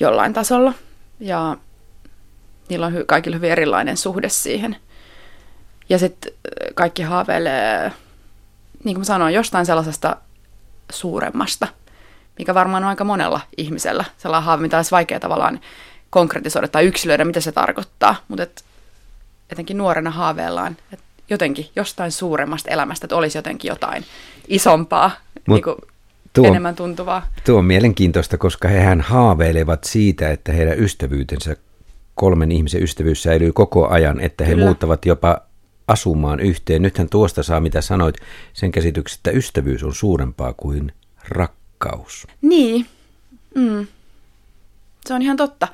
jollain 0.00 0.32
tasolla. 0.32 0.72
Ja 1.20 1.56
niillä 2.68 2.86
on 2.86 2.92
hy- 2.92 3.04
kaikilla 3.06 3.36
hyvin 3.36 3.50
erilainen 3.50 3.96
suhde 3.96 4.28
siihen. 4.28 4.76
Ja 5.88 5.98
sitten 5.98 6.32
kaikki 6.74 7.02
haaveilee, 7.02 7.92
niin 8.84 8.94
kuin 8.94 9.04
sanoin, 9.04 9.34
jostain 9.34 9.66
sellaisesta 9.66 10.16
suuremmasta– 10.92 11.68
mikä 12.38 12.54
varmaan 12.54 12.82
on 12.82 12.88
aika 12.88 13.04
monella 13.04 13.40
ihmisellä 13.56 14.04
sellainen 14.18 14.44
haave, 14.44 14.62
mitä 14.62 14.76
olisi 14.76 14.90
vaikea 14.90 15.20
tavallaan 15.20 15.60
konkretisoida 16.10 16.68
tai 16.68 16.86
yksilöidä, 16.86 17.24
mitä 17.24 17.40
se 17.40 17.52
tarkoittaa. 17.52 18.16
Mutta 18.28 18.42
et, 18.42 18.64
etenkin 19.50 19.78
nuorena 19.78 20.10
haaveillaan, 20.10 20.76
että 20.92 21.04
jotenkin 21.30 21.66
jostain 21.76 22.12
suuremmasta 22.12 22.70
elämästä, 22.70 23.06
että 23.06 23.16
olisi 23.16 23.38
jotenkin 23.38 23.68
jotain 23.68 24.04
isompaa, 24.48 25.10
Mut 25.46 25.54
niin 25.56 25.62
kuin 25.62 25.76
tuo, 26.32 26.46
enemmän 26.46 26.76
tuntuvaa. 26.76 27.26
Tuo 27.46 27.58
on 27.58 27.64
mielenkiintoista, 27.64 28.38
koska 28.38 28.68
hehän 28.68 29.00
haaveilevat 29.00 29.84
siitä, 29.84 30.30
että 30.30 30.52
heidän 30.52 30.78
ystävyytensä, 30.78 31.56
kolmen 32.14 32.52
ihmisen 32.52 32.82
ystävyys 32.82 33.22
säilyy 33.22 33.52
koko 33.52 33.88
ajan, 33.88 34.20
että 34.20 34.44
he 34.44 34.52
Kyllä. 34.52 34.64
muuttavat 34.64 35.06
jopa 35.06 35.40
asumaan 35.88 36.40
yhteen. 36.40 36.82
Nythän 36.82 37.08
tuosta 37.08 37.42
saa, 37.42 37.60
mitä 37.60 37.80
sanoit, 37.80 38.16
sen 38.52 38.72
käsityksen, 38.72 39.16
että 39.16 39.30
ystävyys 39.30 39.82
on 39.82 39.94
suurempaa 39.94 40.52
kuin 40.52 40.92
rakkaus. 41.28 42.26
Niin, 42.42 42.86
mm. 43.54 43.86
se 45.06 45.14
on 45.14 45.22
ihan 45.22 45.36
totta. 45.36 45.68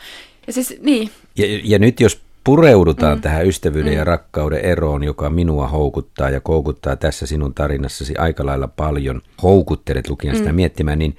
Ja, 0.46 0.52
siis, 0.52 0.74
niin. 0.80 1.10
ja, 1.36 1.44
ja 1.64 1.78
nyt 1.78 2.00
jos 2.00 2.20
pureudutaan 2.44 3.18
mm. 3.18 3.22
tähän 3.22 3.46
ystävyyden 3.46 3.92
mm. 3.92 3.98
ja 3.98 4.04
rakkauden 4.04 4.60
eroon, 4.60 5.04
joka 5.04 5.30
minua 5.30 5.68
houkuttaa 5.68 6.30
ja 6.30 6.40
koukuttaa 6.40 6.96
tässä 6.96 7.26
sinun 7.26 7.54
tarinassasi 7.54 8.16
aika 8.16 8.46
lailla 8.46 8.68
paljon, 8.68 9.22
houkuttelet 9.42 10.10
lukijan 10.10 10.36
sitä 10.36 10.48
mm. 10.48 10.54
miettimään, 10.54 10.98
niin 10.98 11.16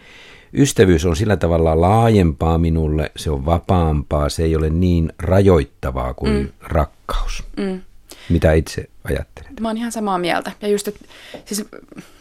ystävyys 0.53 1.05
on 1.05 1.15
sillä 1.15 1.37
tavalla 1.37 1.81
laajempaa 1.81 2.57
minulle, 2.57 3.11
se 3.15 3.31
on 3.31 3.45
vapaampaa, 3.45 4.29
se 4.29 4.43
ei 4.43 4.55
ole 4.55 4.69
niin 4.69 5.13
rajoittavaa 5.19 6.13
kuin 6.13 6.33
mm. 6.33 6.49
rakkaus. 6.61 7.43
Mm. 7.57 7.81
Mitä 8.29 8.53
itse 8.53 8.89
ajattelet? 9.03 9.59
Mä 9.59 9.69
oon 9.69 9.77
ihan 9.77 9.91
samaa 9.91 10.17
mieltä. 10.17 10.51
Ja 10.61 10.67
just, 10.67 10.87
että 10.87 11.05
siis 11.45 11.65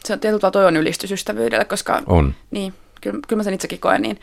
se 0.04 0.12
on 0.12 0.20
tietyllä 0.20 0.50
toi 0.50 0.66
on 0.66 0.76
ylistys 0.76 1.12
ystävyydelle, 1.12 1.64
koska... 1.64 2.02
On. 2.06 2.35
Niin, 2.50 2.75
kyllä, 3.00 3.20
kyllä 3.28 3.40
mä 3.40 3.44
sen 3.44 3.54
itsekin 3.54 3.80
koen 3.80 4.02
niin. 4.02 4.20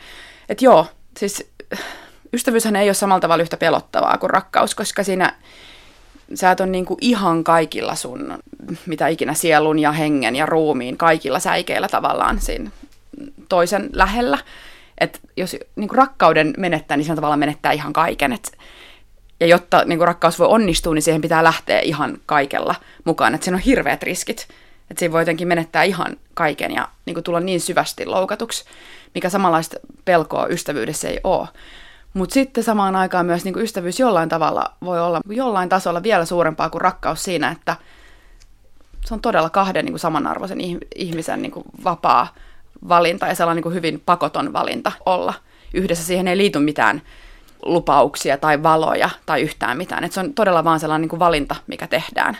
Että 0.48 0.64
joo, 0.64 0.86
siis 1.18 1.50
ystävyyshän 2.32 2.76
ei 2.76 2.88
ole 2.88 2.94
samalla 2.94 3.20
tavalla 3.20 3.42
yhtä 3.42 3.56
pelottavaa 3.56 4.18
kuin 4.18 4.30
rakkaus, 4.30 4.74
koska 4.74 5.04
siinä 5.04 5.34
sä 6.34 6.50
et 6.50 6.60
on 6.60 6.72
niin 6.72 6.84
kuin 6.84 6.98
ihan 7.00 7.44
kaikilla 7.44 7.94
sun, 7.94 8.38
mitä 8.86 9.08
ikinä 9.08 9.34
sielun 9.34 9.78
ja 9.78 9.92
hengen 9.92 10.36
ja 10.36 10.46
ruumiin, 10.46 10.96
kaikilla 10.96 11.38
säikeillä 11.38 11.88
tavallaan 11.88 12.40
siinä 12.40 12.70
toisen 13.48 13.90
lähellä. 13.92 14.38
Että 15.00 15.18
jos 15.36 15.56
niin 15.76 15.88
kuin 15.88 15.98
rakkauden 15.98 16.54
menettää, 16.56 16.96
niin 16.96 17.04
sen 17.04 17.16
tavallaan 17.16 17.38
menettää 17.38 17.72
ihan 17.72 17.92
kaiken. 17.92 18.32
Että 18.32 18.50
ja 19.40 19.46
jotta 19.46 19.84
niin 19.84 19.98
kuin 19.98 20.08
rakkaus 20.08 20.38
voi 20.38 20.48
onnistua, 20.48 20.94
niin 20.94 21.02
siihen 21.02 21.20
pitää 21.20 21.44
lähteä 21.44 21.80
ihan 21.80 22.18
kaikella 22.26 22.74
mukaan. 23.04 23.34
Että 23.34 23.44
siinä 23.44 23.56
on 23.56 23.62
hirveät 23.62 24.02
riskit. 24.02 24.48
Että 24.90 24.98
siinä 24.98 25.12
voi 25.12 25.20
jotenkin 25.20 25.48
menettää 25.48 25.82
ihan 25.82 26.16
kaiken 26.34 26.74
ja 26.74 26.88
niin 27.06 27.14
kuin 27.14 27.24
tulla 27.24 27.40
niin 27.40 27.60
syvästi 27.60 28.06
loukatuksi, 28.06 28.64
mikä 29.14 29.30
samanlaista 29.30 29.76
pelkoa 30.04 30.46
ystävyydessä 30.46 31.08
ei 31.08 31.20
ole. 31.24 31.48
Mutta 32.14 32.34
sitten 32.34 32.64
samaan 32.64 32.96
aikaan 32.96 33.26
myös 33.26 33.44
niin 33.44 33.52
kuin 33.52 33.64
ystävyys 33.64 34.00
jollain 34.00 34.28
tavalla 34.28 34.72
voi 34.84 35.00
olla 35.00 35.20
jollain 35.28 35.68
tasolla 35.68 36.02
vielä 36.02 36.24
suurempaa 36.24 36.70
kuin 36.70 36.80
rakkaus 36.80 37.24
siinä, 37.24 37.50
että 37.50 37.76
se 39.04 39.14
on 39.14 39.20
todella 39.20 39.50
kahden 39.50 39.84
niin 39.84 39.92
kuin 39.92 40.00
samanarvoisen 40.00 40.58
ihmisen 40.94 41.42
niin 41.42 41.52
kuin 41.52 41.64
vapaa 41.84 42.34
valinta 42.88 43.26
ja 43.26 43.34
sellainen 43.34 43.56
niin 43.56 43.62
kuin 43.62 43.74
hyvin 43.74 44.02
pakoton 44.06 44.52
valinta 44.52 44.92
olla. 45.06 45.34
Yhdessä 45.74 46.04
siihen 46.04 46.28
ei 46.28 46.36
liity 46.36 46.58
mitään 46.58 47.02
lupauksia 47.62 48.38
tai 48.38 48.62
valoja 48.62 49.10
tai 49.26 49.42
yhtään 49.42 49.76
mitään. 49.76 50.04
Et 50.04 50.12
se 50.12 50.20
on 50.20 50.34
todella 50.34 50.64
vaan 50.64 50.80
sellainen 50.80 51.02
niin 51.02 51.08
kuin 51.08 51.20
valinta, 51.20 51.56
mikä 51.66 51.86
tehdään 51.86 52.38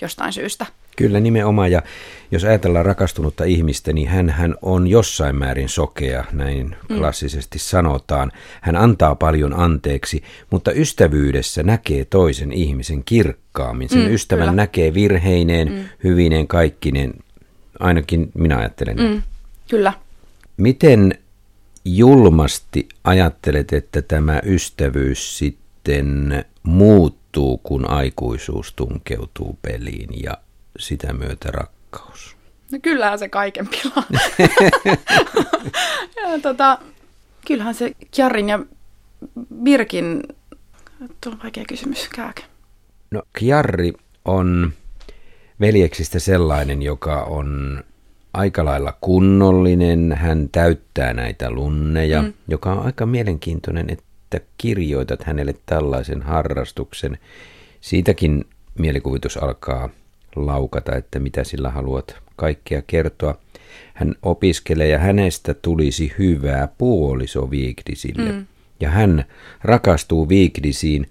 jostain 0.00 0.32
syystä. 0.32 0.66
Kyllä 0.96 1.20
nimenomaan, 1.20 1.70
ja 1.70 1.82
jos 2.30 2.44
ajatellaan 2.44 2.86
rakastunutta 2.86 3.44
ihmistä, 3.44 3.92
niin 3.92 4.08
hän, 4.08 4.30
hän 4.30 4.54
on 4.62 4.86
jossain 4.86 5.36
määrin 5.36 5.68
sokea, 5.68 6.24
näin 6.32 6.76
mm. 6.88 6.96
klassisesti 6.96 7.58
sanotaan. 7.58 8.32
Hän 8.60 8.76
antaa 8.76 9.14
paljon 9.14 9.60
anteeksi, 9.60 10.22
mutta 10.50 10.72
ystävyydessä 10.72 11.62
näkee 11.62 12.04
toisen 12.04 12.52
ihmisen 12.52 13.04
kirkkaammin. 13.04 13.88
Sen 13.88 13.98
mm, 13.98 14.14
ystävän 14.14 14.44
kyllä. 14.44 14.56
näkee 14.56 14.94
virheineen, 14.94 15.72
mm. 15.72 15.84
hyvineen, 16.04 16.46
kaikkinen, 16.46 17.14
ainakin 17.80 18.30
minä 18.34 18.58
ajattelen. 18.58 18.96
Mm, 18.96 19.22
kyllä. 19.70 19.92
Miten 20.56 21.18
julmasti 21.84 22.88
ajattelet, 23.04 23.72
että 23.72 24.02
tämä 24.02 24.40
ystävyys 24.44 25.38
sitten 25.38 26.44
muuttuu, 26.62 27.58
kun 27.58 27.90
aikuisuus 27.90 28.72
tunkeutuu 28.72 29.58
peliin 29.62 30.22
ja 30.22 30.38
sitä 30.78 31.12
myötä 31.12 31.50
rakkaus? 31.50 32.36
No 32.72 32.78
kyllähän 32.82 33.18
se 33.18 33.28
kaiken 33.28 33.68
pilaa. 33.68 34.04
ja, 36.16 36.40
tota, 36.42 36.78
kyllähän 37.46 37.74
se 37.74 37.92
Kjarin 38.14 38.48
ja 38.48 38.58
Birkin, 39.62 40.22
tuo 41.20 41.32
on 41.32 41.38
vaikea 41.42 41.64
kysymys, 41.68 42.08
kääkä. 42.08 42.42
No 43.10 43.22
Kjarri 43.38 43.92
on 44.24 44.72
veljeksistä 45.60 46.18
sellainen, 46.18 46.82
joka 46.82 47.22
on 47.22 47.80
aika 48.34 48.64
lailla 48.64 48.96
kunnollinen. 49.00 50.12
Hän 50.12 50.48
täyttää 50.52 51.12
näitä 51.12 51.50
lunneja, 51.50 52.22
mm. 52.22 52.32
joka 52.48 52.72
on 52.72 52.86
aika 52.86 53.06
mielenkiintoinen, 53.06 53.86
että 53.90 54.40
kirjoitat 54.58 55.24
hänelle 55.24 55.54
tällaisen 55.66 56.22
harrastuksen. 56.22 57.18
Siitäkin 57.80 58.44
mielikuvitus 58.78 59.36
alkaa 59.36 59.88
laukata, 60.36 60.96
että 60.96 61.18
mitä 61.18 61.44
sillä 61.44 61.70
haluat 61.70 62.16
kaikkea 62.36 62.82
kertoa. 62.86 63.38
Hän 63.94 64.14
opiskelee 64.22 64.88
ja 64.88 64.98
hänestä 64.98 65.54
tulisi 65.54 66.12
hyvää 66.18 66.68
puoliso 66.78 67.50
Viikdisille. 67.50 68.32
Mm. 68.32 68.46
Ja 68.80 68.90
hän 68.90 69.24
rakastuu 69.62 70.28
Viikdisiin, 70.28 71.06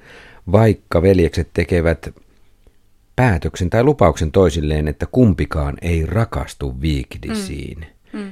vaikka 0.51 1.01
veljekset 1.01 1.49
tekevät 1.53 2.13
päätöksen 3.15 3.69
tai 3.69 3.83
lupauksen 3.83 4.31
toisilleen, 4.31 4.87
että 4.87 5.05
kumpikaan 5.05 5.77
ei 5.81 6.05
rakastu 6.05 6.81
Viikdisiin. 6.81 7.85
Mm. 8.13 8.19
Mm. 8.19 8.31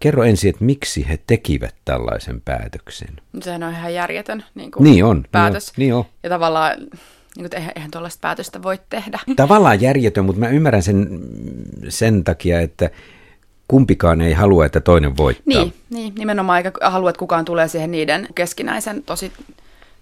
Kerro 0.00 0.24
ensin, 0.24 0.50
että 0.50 0.64
miksi 0.64 1.08
he 1.08 1.18
tekivät 1.26 1.74
tällaisen 1.84 2.40
päätöksen. 2.40 3.16
Sehän 3.42 3.62
on 3.62 3.72
ihan 3.72 3.94
järjetön 3.94 4.44
niin 4.54 4.70
kuin 4.70 4.84
niin 4.84 5.04
on, 5.04 5.24
päätös. 5.32 5.72
Niin 5.76 5.94
on, 5.94 6.00
niin 6.00 6.06
on. 6.12 6.18
Ja 6.22 6.28
tavallaan 6.28 6.78
niin 7.36 7.50
kuin, 7.50 7.56
eihän, 7.56 7.72
eihän 7.76 7.90
tuollaista 7.90 8.20
päätöstä 8.20 8.62
voi 8.62 8.78
tehdä. 8.90 9.18
Tavallaan 9.36 9.80
järjetön, 9.80 10.24
mutta 10.24 10.40
mä 10.40 10.48
ymmärrän 10.48 10.82
sen 10.82 11.20
sen 11.88 12.24
takia, 12.24 12.60
että 12.60 12.90
kumpikaan 13.68 14.20
ei 14.20 14.32
halua, 14.32 14.66
että 14.66 14.80
toinen 14.80 15.16
voittaa. 15.16 15.44
Niin, 15.46 15.74
niin 15.90 16.14
nimenomaan 16.14 16.58
eikä 16.58 16.72
halua, 16.90 17.10
että 17.10 17.18
kukaan 17.18 17.44
tulee 17.44 17.68
siihen 17.68 17.90
niiden 17.90 18.28
keskinäisen 18.34 19.02
tosi 19.02 19.32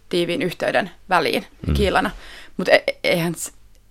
tiiviin 0.09 0.43
yhteyden 0.43 0.91
väliin 1.09 1.45
mm. 1.67 1.75
kiilana. 1.75 2.11
Mutta 2.57 2.73
e- 2.73 2.85
eihän, 3.05 3.35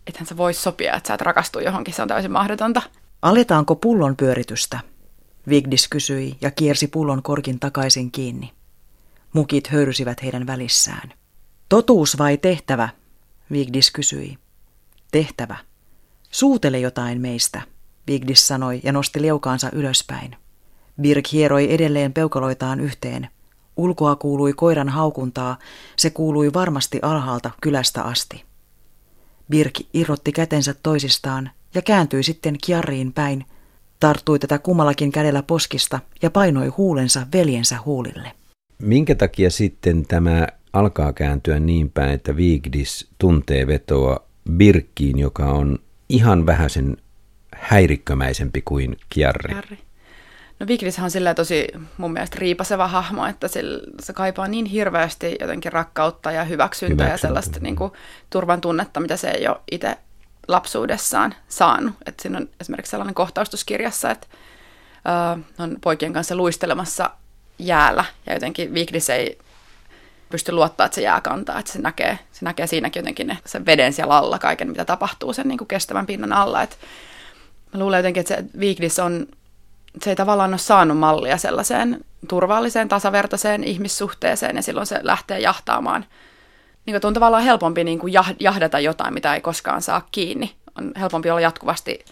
ethän 0.08 0.28
sä 0.28 0.38
voi 0.38 0.54
sopia, 0.54 0.96
että 0.96 1.08
sä 1.08 1.14
et 1.14 1.22
rakastu 1.22 1.60
johonkin, 1.60 1.94
se 1.94 2.02
on 2.02 2.08
täysin 2.08 2.32
mahdotonta. 2.32 2.82
Aletaanko 3.22 3.76
pullon 3.76 4.16
pyöritystä? 4.16 4.80
Vigdis 5.50 5.88
kysyi 5.88 6.38
ja 6.42 6.52
kiersi 6.52 6.88
pullon 6.88 7.24
korkin 7.24 7.60
takaisin 7.60 8.12
kiinni. 8.12 8.52
Mukit 9.34 9.68
höyrysivät 9.68 10.24
heidän 10.24 10.48
välissään. 10.48 11.14
Totuus 11.70 12.18
vai 12.18 12.38
tehtävä? 12.38 12.90
Vigdis 13.52 13.92
kysyi. 13.92 14.38
Tehtävä. 15.12 15.58
Suutele 16.32 16.80
jotain 16.80 17.22
meistä, 17.22 17.62
Vigdis 18.08 18.48
sanoi 18.48 18.80
ja 18.84 18.92
nosti 18.92 19.22
leukaansa 19.22 19.70
ylöspäin. 19.74 20.36
Birk 21.02 21.26
hieroi 21.32 21.74
edelleen 21.74 22.14
peukaloitaan 22.14 22.80
yhteen. 22.80 23.30
Ulkoa 23.78 24.16
kuului 24.16 24.54
koiran 24.54 24.90
haukuntaa, 24.90 25.58
se 25.96 26.10
kuului 26.10 26.54
varmasti 26.54 27.00
alhaalta 27.02 27.52
kylästä 27.62 28.02
asti. 28.02 28.47
Birk 29.50 29.74
irrotti 29.94 30.32
kätensä 30.32 30.76
toisistaan 30.84 31.50
ja 31.76 31.82
kääntyi 31.82 32.24
sitten 32.24 32.56
kiarriin 32.66 33.14
päin, 33.14 33.46
tarttui 34.00 34.40
tätä 34.40 34.60
kummallakin 34.60 35.12
kädellä 35.12 35.44
poskista 35.44 36.00
ja 36.22 36.32
painoi 36.32 36.68
huulensa 36.68 37.28
veljensä 37.34 37.78
huulille. 37.86 38.32
Minkä 38.82 39.16
takia 39.16 39.50
sitten 39.50 40.06
tämä 40.06 40.48
alkaa 40.74 41.14
kääntyä 41.14 41.60
niin 41.60 41.90
päin, 41.90 42.12
että 42.12 42.36
Vigdis 42.36 43.08
tuntee 43.18 43.68
vetoa 43.68 44.20
Birkkiin, 44.52 45.20
joka 45.20 45.46
on 45.46 45.80
ihan 46.10 46.46
vähäisen 46.46 46.98
häirikkömäisempi 47.56 48.62
kuin 48.62 48.98
Kiarri? 49.10 49.54
Kiarri. 49.54 49.87
No 50.60 50.68
Vigdishan 50.68 51.04
on 51.04 51.12
sillä 51.12 51.34
tosi 51.34 51.68
mun 51.98 52.14
mielestä 52.14 52.38
riipaseva 52.40 52.88
hahmo, 52.88 53.26
että 53.26 53.48
se 54.00 54.14
kaipaa 54.14 54.48
niin 54.48 54.66
hirveästi 54.66 55.36
jotenkin 55.42 55.74
rakkautta 55.74 56.32
ja 56.32 56.44
hyväksyntää 56.44 57.06
Hyväksyntä. 57.06 57.14
ja 57.14 57.18
sellaista 57.18 57.60
niin 57.60 57.76
kuin, 57.76 57.92
turvan 58.30 58.62
tunnetta, 58.62 59.00
mitä 59.00 59.18
se 59.18 59.30
ei 59.30 59.48
ole 59.48 59.60
itse 59.72 59.98
lapsuudessaan 60.48 61.36
saanut. 61.48 61.94
Että 62.06 62.22
siinä 62.22 62.38
on 62.38 62.50
esimerkiksi 62.62 62.90
sellainen 62.90 63.16
kohtaustuskirjassa, 63.16 64.12
että 64.12 64.28
uh, 65.38 65.44
on 65.60 65.78
poikien 65.82 66.14
kanssa 66.14 66.36
luistelemassa 66.36 67.12
jäällä 67.60 68.06
ja 68.26 68.34
jotenkin 68.34 68.74
Vigdis 68.74 69.10
ei 69.10 69.38
pysty 70.30 70.52
luottaa, 70.52 70.86
että 70.86 70.96
se 70.96 71.02
jää 71.02 71.22
kantaa, 71.22 71.60
että 71.60 71.72
se 71.72 71.82
näkee, 71.82 72.20
se 72.32 72.46
näkee 72.46 72.68
siinäkin 72.68 73.00
jotenkin 73.00 73.28
ne, 73.28 73.38
sen 73.46 73.66
veden 73.66 73.94
siellä 73.94 74.18
alla, 74.18 74.40
kaiken 74.40 74.70
mitä 74.70 74.86
tapahtuu 74.86 75.34
sen 75.34 75.48
niin 75.48 75.58
kuin 75.58 75.68
kestävän 75.68 76.06
pinnan 76.06 76.34
alla. 76.34 76.62
Et 76.62 76.80
mä 77.74 77.80
luulen 77.80 78.00
jotenkin, 78.00 78.22
että 78.22 78.36
se 78.36 78.60
Vigdis 78.60 79.00
on, 79.00 79.28
se 80.04 80.10
ei 80.10 80.16
tavallaan 80.16 80.50
ole 80.50 80.58
saanut 80.58 80.98
mallia 80.98 81.38
sellaiseen 81.38 82.06
turvalliseen, 82.28 82.90
tasavertaiseen 82.90 83.64
ihmissuhteeseen 83.64 84.56
ja 84.56 84.64
silloin 84.64 84.88
se 84.88 85.00
lähtee 85.04 85.40
jahtaamaan. 85.40 86.06
Niin 86.86 86.94
kuin 86.94 87.08
on 87.08 87.14
tavallaan 87.14 87.44
helpompi 87.44 87.84
niin 87.84 88.00
kuin 88.00 88.14
jahdata 88.40 88.80
jotain, 88.80 89.14
mitä 89.14 89.36
ei 89.36 89.42
koskaan 89.42 89.82
saa 89.82 90.08
kiinni. 90.12 90.56
On 90.78 90.92
helpompi 91.00 91.30
olla 91.30 91.42
jatkuvasti 91.42 92.06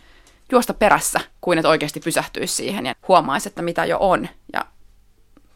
juosta 0.52 0.74
perässä, 0.74 1.20
kuin 1.42 1.58
että 1.58 1.70
oikeasti 1.70 2.00
pysähtyisi 2.00 2.56
siihen 2.56 2.86
ja 2.86 2.96
huomaisi, 3.08 3.50
että 3.50 3.62
mitä 3.62 3.86
jo 3.86 3.98
on. 4.00 4.28
Ja 4.54 4.66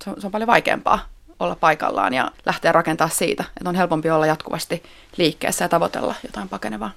se 0.04 0.10
on, 0.10 0.22
se 0.22 0.28
on 0.28 0.32
paljon 0.32 0.48
vaikeampaa 0.48 1.00
olla 1.40 1.56
paikallaan 1.56 2.14
ja 2.14 2.32
lähteä 2.46 2.72
rakentaa 2.72 3.10
siitä, 3.10 3.44
että 3.58 3.70
on 3.70 3.76
helpompi 3.76 4.10
olla 4.10 4.26
jatkuvasti 4.26 4.84
liikkeessä 5.18 5.66
ja 5.66 5.70
tavoitella 5.70 6.16
jotain 6.24 6.50
pakenevaa. 6.50 6.92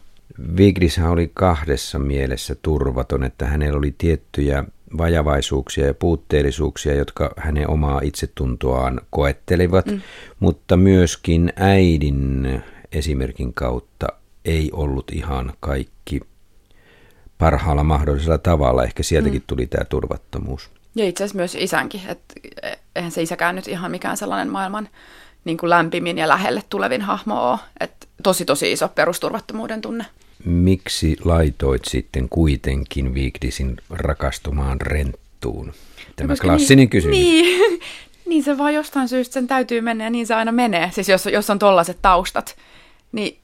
Vigdishän 0.56 1.10
oli 1.10 1.30
kahdessa 1.34 1.98
mielessä 1.98 2.54
turvaton, 2.62 3.24
että 3.24 3.46
hänellä 3.46 3.78
oli 3.78 3.94
tiettyjä 3.98 4.64
vajavaisuuksia 4.98 5.86
ja 5.86 5.94
puutteellisuuksia, 5.94 6.94
jotka 6.94 7.30
hänen 7.36 7.70
omaa 7.70 8.00
itsetuntoaan 8.04 9.00
koettelivat, 9.10 9.86
mm. 9.86 10.00
mutta 10.40 10.76
myöskin 10.76 11.52
äidin 11.56 12.62
esimerkin 12.92 13.54
kautta 13.54 14.06
ei 14.44 14.70
ollut 14.72 15.10
ihan 15.12 15.52
kaikki 15.60 16.20
parhaalla 17.38 17.84
mahdollisella 17.84 18.38
tavalla. 18.38 18.84
Ehkä 18.84 19.02
sieltäkin 19.02 19.40
mm. 19.40 19.46
tuli 19.46 19.66
tämä 19.66 19.84
turvattomuus. 19.84 20.70
Ja 20.94 21.04
itse 21.04 21.24
asiassa 21.24 21.38
myös 21.38 21.54
isänkin, 21.54 22.00
että 22.08 22.34
eihän 22.96 23.12
se 23.12 23.22
isäkään 23.22 23.56
nyt 23.56 23.68
ihan 23.68 23.90
mikään 23.90 24.16
sellainen 24.16 24.52
maailman 24.52 24.88
niin 25.44 25.56
kuin 25.56 25.70
lämpimin 25.70 26.18
ja 26.18 26.28
lähelle 26.28 26.62
tulevin 26.68 27.02
hahmo 27.02 27.50
ole. 27.50 27.58
Että 27.80 28.06
tosi 28.22 28.44
tosi 28.44 28.72
iso 28.72 28.88
perusturvattomuuden 28.88 29.80
tunne. 29.80 30.04
Miksi 30.44 31.16
laitoit 31.24 31.84
sitten 31.84 32.28
kuitenkin 32.28 33.14
Vigdisin 33.14 33.76
rakastumaan 33.90 34.80
renttuun? 34.80 35.72
Tämä 36.16 36.28
Koska 36.28 36.48
klassinen 36.48 36.76
niin, 36.76 36.90
kysymys. 36.90 37.18
Niin, 37.18 37.80
niin 38.28 38.42
se 38.42 38.58
vaan 38.58 38.74
jostain 38.74 39.08
syystä 39.08 39.32
sen 39.32 39.46
täytyy 39.46 39.80
mennä 39.80 40.04
ja 40.04 40.10
niin 40.10 40.26
se 40.26 40.34
aina 40.34 40.52
menee. 40.52 40.90
Siis 40.92 41.08
jos, 41.08 41.26
jos 41.26 41.50
on 41.50 41.58
tollaiset 41.58 41.98
taustat, 42.02 42.56
niin 43.12 43.38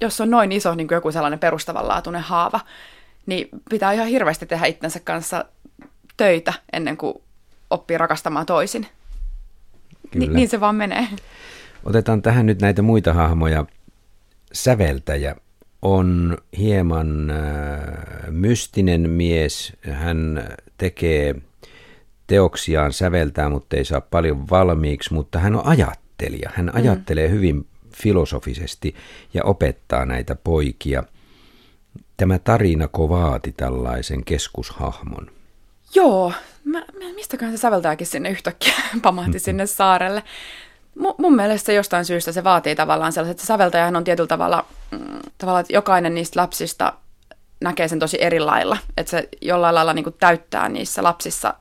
jos 0.00 0.20
on 0.20 0.30
noin 0.30 0.52
iso 0.52 0.74
niin 0.74 0.88
kuin 0.88 0.96
joku 0.96 1.12
sellainen 1.12 1.38
perustavanlaatuinen 1.38 2.22
haava, 2.22 2.60
niin 3.26 3.48
pitää 3.70 3.92
ihan 3.92 4.06
hirveästi 4.06 4.46
tehdä 4.46 4.66
itsensä 4.66 5.00
kanssa 5.00 5.44
töitä 6.16 6.52
ennen 6.72 6.96
kuin 6.96 7.14
oppii 7.70 7.98
rakastamaan 7.98 8.46
toisin. 8.46 8.86
Ni, 10.14 10.26
niin 10.26 10.48
se 10.48 10.60
vaan 10.60 10.76
menee. 10.76 11.08
Otetaan 11.84 12.22
tähän 12.22 12.46
nyt 12.46 12.60
näitä 12.60 12.82
muita 12.82 13.12
hahmoja. 13.12 13.66
Säveltäjä 14.52 15.36
on 15.82 16.38
hieman 16.58 17.30
äh, 17.30 17.38
mystinen 18.30 19.10
mies. 19.10 19.72
Hän 19.90 20.48
tekee 20.78 21.34
teoksiaan 22.26 22.92
säveltää, 22.92 23.48
mutta 23.48 23.76
ei 23.76 23.84
saa 23.84 24.00
paljon 24.00 24.50
valmiiksi, 24.50 25.14
mutta 25.14 25.38
hän 25.38 25.56
on 25.56 25.66
ajattelija. 25.66 26.50
Hän 26.54 26.66
mm. 26.66 26.72
ajattelee 26.74 27.30
hyvin 27.30 27.66
filosofisesti 27.96 28.94
ja 29.34 29.44
opettaa 29.44 30.06
näitä 30.06 30.34
poikia. 30.34 31.02
Tämä 32.16 32.38
tarina 32.38 32.88
kovaati 32.88 33.52
tällaisen 33.56 34.24
keskushahmon. 34.24 35.30
Joo, 35.94 36.32
mä, 36.64 36.84
mistäköhän 37.14 37.56
se 37.56 37.60
säveltääkin 37.60 38.06
sinne 38.06 38.30
yhtäkkiä 38.30 38.74
pamahti 39.02 39.38
sinne 39.38 39.66
saarelle. 39.66 40.22
M- 40.94 41.22
mun 41.22 41.36
mielestä 41.36 41.72
jostain 41.72 42.04
syystä 42.04 42.32
se 42.32 42.44
vaatii 42.44 42.76
tavallaan 42.76 43.12
sellaiset, 43.12 43.30
että 43.30 43.42
se 43.42 43.46
säveltäjähän 43.46 43.96
on 43.96 44.04
tietyllä 44.04 44.28
tavalla, 44.28 44.64
mm, 44.90 45.18
tavalla, 45.38 45.60
että 45.60 45.72
jokainen 45.72 46.14
niistä 46.14 46.40
lapsista 46.40 46.92
näkee 47.60 47.88
sen 47.88 47.98
tosi 47.98 48.22
eri 48.22 48.40
lailla. 48.40 48.78
Että 48.96 49.10
se 49.10 49.28
jollain 49.40 49.74
lailla 49.74 49.94
niin 49.94 50.04
kuin 50.04 50.16
täyttää 50.20 50.68
niissä 50.68 51.02
lapsissa 51.02 51.54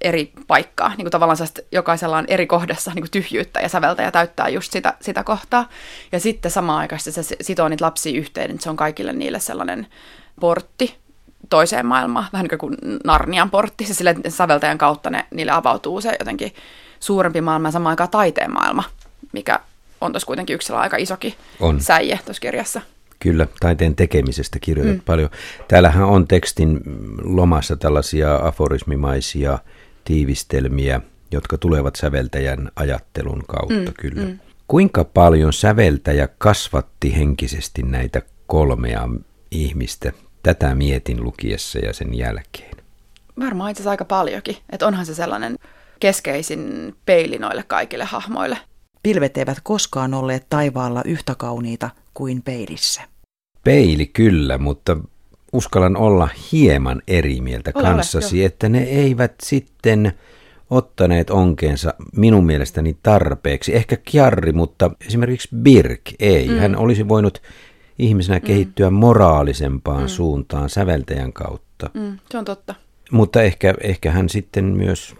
eri 0.00 0.32
paikkaa. 0.46 0.88
Niin 0.88 1.04
kuin 1.04 1.10
tavallaan 1.10 1.38
jokaisella 1.72 2.16
on 2.16 2.24
eri 2.28 2.46
kohdassa 2.46 2.90
niin 2.94 3.02
kuin 3.02 3.10
tyhjyyttä 3.10 3.60
ja 3.60 3.68
säveltäjä 3.68 4.10
täyttää 4.10 4.48
just 4.48 4.72
sitä, 4.72 4.94
sitä 5.00 5.24
kohtaa. 5.24 5.68
Ja 6.12 6.20
sitten 6.20 6.50
samaan 6.50 6.78
aikaan 6.78 7.00
se 7.00 7.36
sitoo 7.40 7.68
niitä 7.68 7.84
lapsia 7.84 8.18
yhteen, 8.18 8.50
että 8.50 8.62
se 8.62 8.70
on 8.70 8.76
kaikille 8.76 9.12
niille 9.12 9.40
sellainen 9.40 9.86
portti 10.40 11.02
toiseen 11.50 11.86
maailmaan, 11.86 12.26
vähän 12.32 12.46
niin 12.50 12.58
kuin 12.58 12.76
Narnian 13.04 13.50
portti, 13.50 13.84
se 13.84 13.94
sille 13.94 14.16
säveltäjän 14.28 14.78
kautta 14.78 15.10
ne, 15.10 15.26
niille 15.30 15.52
avautuu 15.52 16.00
se 16.00 16.16
jotenkin 16.18 16.54
suurempi 17.02 17.40
maailma 17.40 17.68
ja 17.68 17.72
samaan 17.72 17.92
aikaan 17.92 18.10
taiteen 18.10 18.52
maailma, 18.52 18.84
mikä 19.32 19.60
on 20.00 20.12
tuossa 20.12 20.26
kuitenkin 20.26 20.54
yksi 20.54 20.72
aika 20.72 20.96
isokin 20.96 21.34
on. 21.60 21.80
säie 21.80 22.20
tuossa 22.24 22.40
kirjassa. 22.40 22.80
Kyllä, 23.18 23.46
taiteen 23.60 23.96
tekemisestä 23.96 24.58
kirjoitat 24.58 24.96
mm. 24.96 25.02
paljon. 25.06 25.30
Täällähän 25.68 26.04
on 26.04 26.28
tekstin 26.28 26.80
lomassa 27.22 27.76
tällaisia 27.76 28.36
aforismimaisia 28.36 29.58
tiivistelmiä, 30.04 31.00
jotka 31.30 31.58
tulevat 31.58 31.96
säveltäjän 31.96 32.70
ajattelun 32.76 33.44
kautta, 33.48 33.90
mm, 33.90 33.94
kyllä. 34.00 34.22
Mm. 34.22 34.38
Kuinka 34.68 35.04
paljon 35.04 35.52
säveltäjä 35.52 36.28
kasvatti 36.38 37.16
henkisesti 37.16 37.82
näitä 37.82 38.22
kolmea 38.46 39.08
ihmistä 39.50 40.12
Tätä 40.42 40.74
mietin 40.74 41.24
lukiessa 41.24 41.78
ja 41.78 41.92
sen 41.92 42.14
jälkeen. 42.14 42.76
Varmaan 43.40 43.70
itse 43.70 43.80
asiassa 43.80 43.90
aika 43.90 44.04
paljonkin. 44.04 44.56
Että 44.70 44.86
onhan 44.86 45.06
se 45.06 45.14
sellainen 45.14 45.58
keskeisin 46.02 46.94
peili 47.06 47.38
noille 47.38 47.64
kaikille 47.66 48.04
hahmoille. 48.04 48.58
Pilvet 49.02 49.36
eivät 49.36 49.58
koskaan 49.62 50.14
olleet 50.14 50.46
taivaalla 50.50 51.02
yhtä 51.04 51.34
kauniita 51.34 51.90
kuin 52.14 52.42
peilissä. 52.42 53.02
Peili 53.64 54.06
kyllä, 54.06 54.58
mutta 54.58 54.96
uskallan 55.52 55.96
olla 55.96 56.28
hieman 56.52 57.02
eri 57.08 57.40
mieltä 57.40 57.72
Ole 57.74 57.84
kanssasi, 57.84 58.38
ole, 58.38 58.46
että 58.46 58.68
ne 58.68 58.82
eivät 58.82 59.34
sitten 59.42 60.12
ottaneet 60.70 61.30
onkeensa 61.30 61.94
minun 62.16 62.46
mielestäni 62.46 62.96
tarpeeksi. 63.02 63.76
Ehkä 63.76 63.96
Kjarri, 64.10 64.52
mutta 64.52 64.90
esimerkiksi 65.06 65.48
Birk 65.56 66.00
ei. 66.18 66.48
Mm. 66.48 66.58
Hän 66.58 66.76
olisi 66.76 67.08
voinut 67.08 67.42
ihmisenä 67.98 68.38
mm. 68.38 68.44
kehittyä 68.44 68.90
moraalisempaan 68.90 70.02
mm. 70.02 70.08
suuntaan 70.08 70.70
säveltäjän 70.70 71.32
kautta. 71.32 71.90
Mm, 71.94 72.18
se 72.30 72.38
on 72.38 72.44
totta. 72.44 72.74
Mutta 73.10 73.42
ehkä, 73.42 73.74
ehkä 73.80 74.10
hän 74.10 74.28
sitten 74.28 74.64
myös 74.64 75.14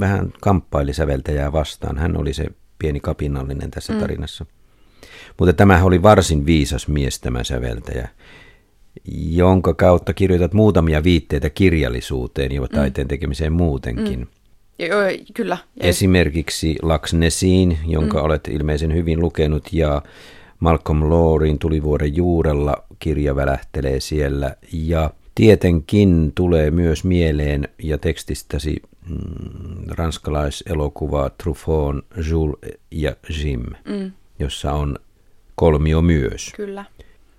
vähän 0.00 0.32
kamppaili 0.40 0.92
säveltäjää 0.92 1.52
vastaan. 1.52 1.98
Hän 1.98 2.16
oli 2.16 2.32
se 2.32 2.46
pieni 2.78 3.00
kapinallinen 3.00 3.70
tässä 3.70 3.92
mm. 3.92 3.98
tarinassa. 3.98 4.46
Mutta 5.38 5.52
tämä 5.52 5.84
oli 5.84 6.02
varsin 6.02 6.46
viisas 6.46 6.88
mies 6.88 7.20
tämä 7.20 7.44
säveltäjä, 7.44 8.08
jonka 9.30 9.74
kautta 9.74 10.14
kirjoitat 10.14 10.52
muutamia 10.52 11.04
viitteitä 11.04 11.50
kirjallisuuteen 11.50 12.52
ja 12.52 12.68
taiteen 12.68 13.08
tekemiseen 13.08 13.52
muutenkin. 13.52 14.18
Mm. 14.18 14.26
Joo, 14.78 15.00
kyllä. 15.34 15.58
Ja 15.80 15.88
Esimerkiksi 15.88 16.76
Laksnesin, 16.82 17.78
jonka 17.86 18.18
mm. 18.18 18.24
olet 18.24 18.48
ilmeisen 18.48 18.94
hyvin 18.94 19.20
lukenut, 19.20 19.72
ja 19.72 20.02
Malcolm 20.60 21.10
Lawrin 21.10 21.58
Tulivuoren 21.58 22.16
juurella 22.16 22.76
kirja 22.98 23.36
välähtelee 23.36 24.00
siellä. 24.00 24.56
Ja 24.72 25.10
tietenkin 25.36 26.32
tulee 26.34 26.70
myös 26.70 27.04
mieleen 27.04 27.68
ja 27.82 27.98
tekstistäsi 27.98 28.82
mm, 29.08 29.16
ranskalaiselokuva 29.90 31.30
Truffaut, 31.30 31.96
Jules 32.30 32.58
ja 32.90 33.16
Jim, 33.42 33.62
mm. 33.84 34.12
jossa 34.38 34.72
on 34.72 34.98
kolmio 35.54 36.02
myös. 36.02 36.52
Kyllä. 36.56 36.84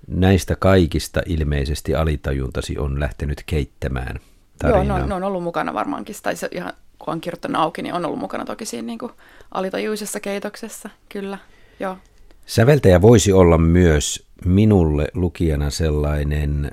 Näistä 0.08 0.56
kaikista 0.56 1.22
ilmeisesti 1.26 1.96
alitajuntasi 1.96 2.78
on 2.78 3.00
lähtenyt 3.00 3.44
keittämään 3.46 4.20
tarinaa. 4.60 4.84
Joo, 4.84 4.98
ne 4.98 5.04
on, 5.04 5.10
ne 5.10 5.16
on 5.16 5.24
ollut 5.24 5.44
mukana 5.44 5.74
varmaankin, 5.74 6.16
tai 6.24 6.36
se 6.36 6.50
ihan 6.52 6.74
kun 7.00 7.14
on 7.14 7.22
kirjoittanut 7.22 7.62
auki, 7.62 7.82
niin 7.82 7.94
on 7.94 8.06
ollut 8.06 8.20
mukana 8.20 8.46
toki 8.46 8.66
siinä 8.66 8.86
niin 8.86 9.00
kuin 9.00 9.12
alitajuisessa 9.52 10.20
keitoksessa, 10.20 10.90
kyllä, 11.10 11.38
joo. 11.80 11.98
Säveltäjä 12.46 13.02
voisi 13.02 13.34
olla 13.34 13.58
myös 13.58 14.28
minulle 14.46 15.08
lukijana 15.14 15.70
sellainen 15.70 16.72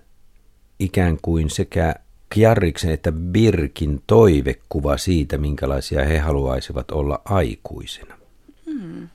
ikään 0.79 1.19
kuin 1.23 1.51
sekä 1.51 1.95
Kjarriksen 2.29 2.91
että 2.91 3.13
Birkin 3.13 4.03
toivekuva 4.07 4.97
siitä, 4.97 5.39
minkälaisia 5.39 6.05
he 6.05 6.19
haluaisivat 6.19 6.91
olla 6.91 7.23
aikuisena. 7.25 8.19
Hmm. 8.67 9.09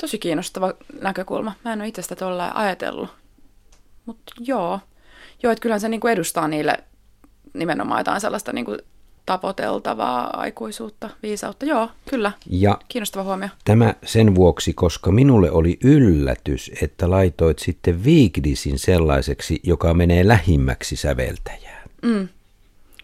Tosi 0.00 0.18
kiinnostava 0.18 0.74
näkökulma. 1.00 1.52
Mä 1.64 1.72
en 1.72 1.80
ole 1.80 1.88
itse 1.88 2.02
sitä 2.02 2.16
ajatellut. 2.54 3.10
Mutta 4.06 4.32
joo. 4.40 4.80
Joo, 5.42 5.52
että 5.52 5.62
kyllähän 5.62 5.80
se 5.80 5.88
niinku 5.88 6.06
edustaa 6.06 6.48
niille 6.48 6.84
nimenomaan 7.54 8.00
jotain 8.00 8.20
sellaista 8.20 8.52
niinku 8.52 8.76
tapoteltavaa 9.26 10.40
aikuisuutta, 10.40 11.10
viisautta. 11.22 11.66
Joo, 11.66 11.88
kyllä. 12.10 12.32
Ja 12.46 12.78
Kiinnostava 12.88 13.24
huomio. 13.24 13.48
Tämä 13.64 13.94
sen 14.04 14.34
vuoksi, 14.34 14.72
koska 14.72 15.12
minulle 15.12 15.50
oli 15.50 15.78
yllätys, 15.84 16.70
että 16.82 17.10
laitoit 17.10 17.58
sitten 17.58 18.04
Viigdisin 18.04 18.78
sellaiseksi, 18.78 19.60
joka 19.62 19.94
menee 19.94 20.28
lähimmäksi 20.28 20.96
säveltäjää. 20.96 21.82
Mm. 22.02 22.28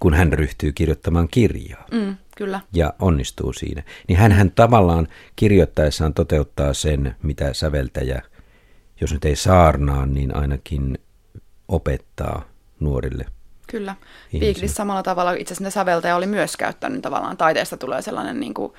Kun 0.01 0.15
hän 0.15 0.33
ryhtyy 0.33 0.73
kirjoittamaan 0.73 1.29
kirjaa. 1.31 1.85
Mm, 1.93 2.17
kyllä. 2.37 2.61
Ja 2.73 2.95
onnistuu 2.99 3.53
siinä. 3.53 3.83
Niin 4.09 4.19
hän, 4.19 4.33
hän 4.33 4.51
tavallaan 4.51 5.09
kirjoittaessaan 5.37 6.15
toteuttaa 6.15 6.75
sen, 6.75 7.17
mitä 7.23 7.55
säveltäjä, 7.55 8.23
jos 9.01 9.13
nyt 9.13 9.25
ei 9.25 9.37
saarnaa, 9.37 10.07
niin 10.07 10.37
ainakin 10.37 10.99
opettaa 11.69 12.45
nuorille 12.81 13.27
Kyllä. 13.71 13.95
Viiklissä 14.41 14.75
samalla 14.75 15.03
tavalla 15.03 15.33
itse 15.33 15.55
asiassa 15.55 15.71
säveltäjä 15.71 16.17
oli 16.17 16.27
myös 16.27 16.57
käyttänyt 16.57 17.03
tavallaan 17.03 17.37
taiteesta 17.37 17.77
tulee 17.77 18.03
sellainen 18.03 18.41
niin 18.41 18.55
kuin 18.55 18.73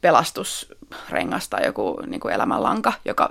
pelastusrengas 0.00 1.48
tai 1.48 1.66
joku 1.66 2.00
niin 2.06 2.20
kuin 2.20 2.34
elämänlanka, 2.34 2.92
joka 3.04 3.30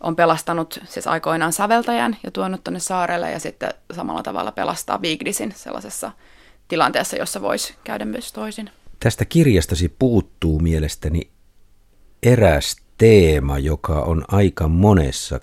on 0.00 0.16
pelastanut 0.16 0.80
siis 0.84 1.06
aikoinaan 1.06 1.52
säveltäjän 1.52 2.16
ja 2.24 2.30
tuonut 2.30 2.64
tuonne 2.64 2.80
saarelle 2.80 3.30
ja 3.30 3.38
sitten 3.38 3.74
samalla 3.92 4.22
tavalla 4.22 4.52
pelastaa 4.52 5.02
Vigdisin 5.02 5.52
sellaisessa 5.56 6.12
tilanteessa, 6.68 7.16
jossa 7.16 7.42
voisi 7.42 7.74
käydä 7.84 8.04
myös 8.04 8.32
toisin. 8.32 8.70
Tästä 9.00 9.24
kirjastasi 9.24 9.94
puuttuu 9.98 10.58
mielestäni 10.58 11.30
eräs 12.22 12.76
teema, 12.98 13.58
joka 13.58 14.00
on 14.00 14.24
aika 14.28 14.68
monessa 14.68 15.40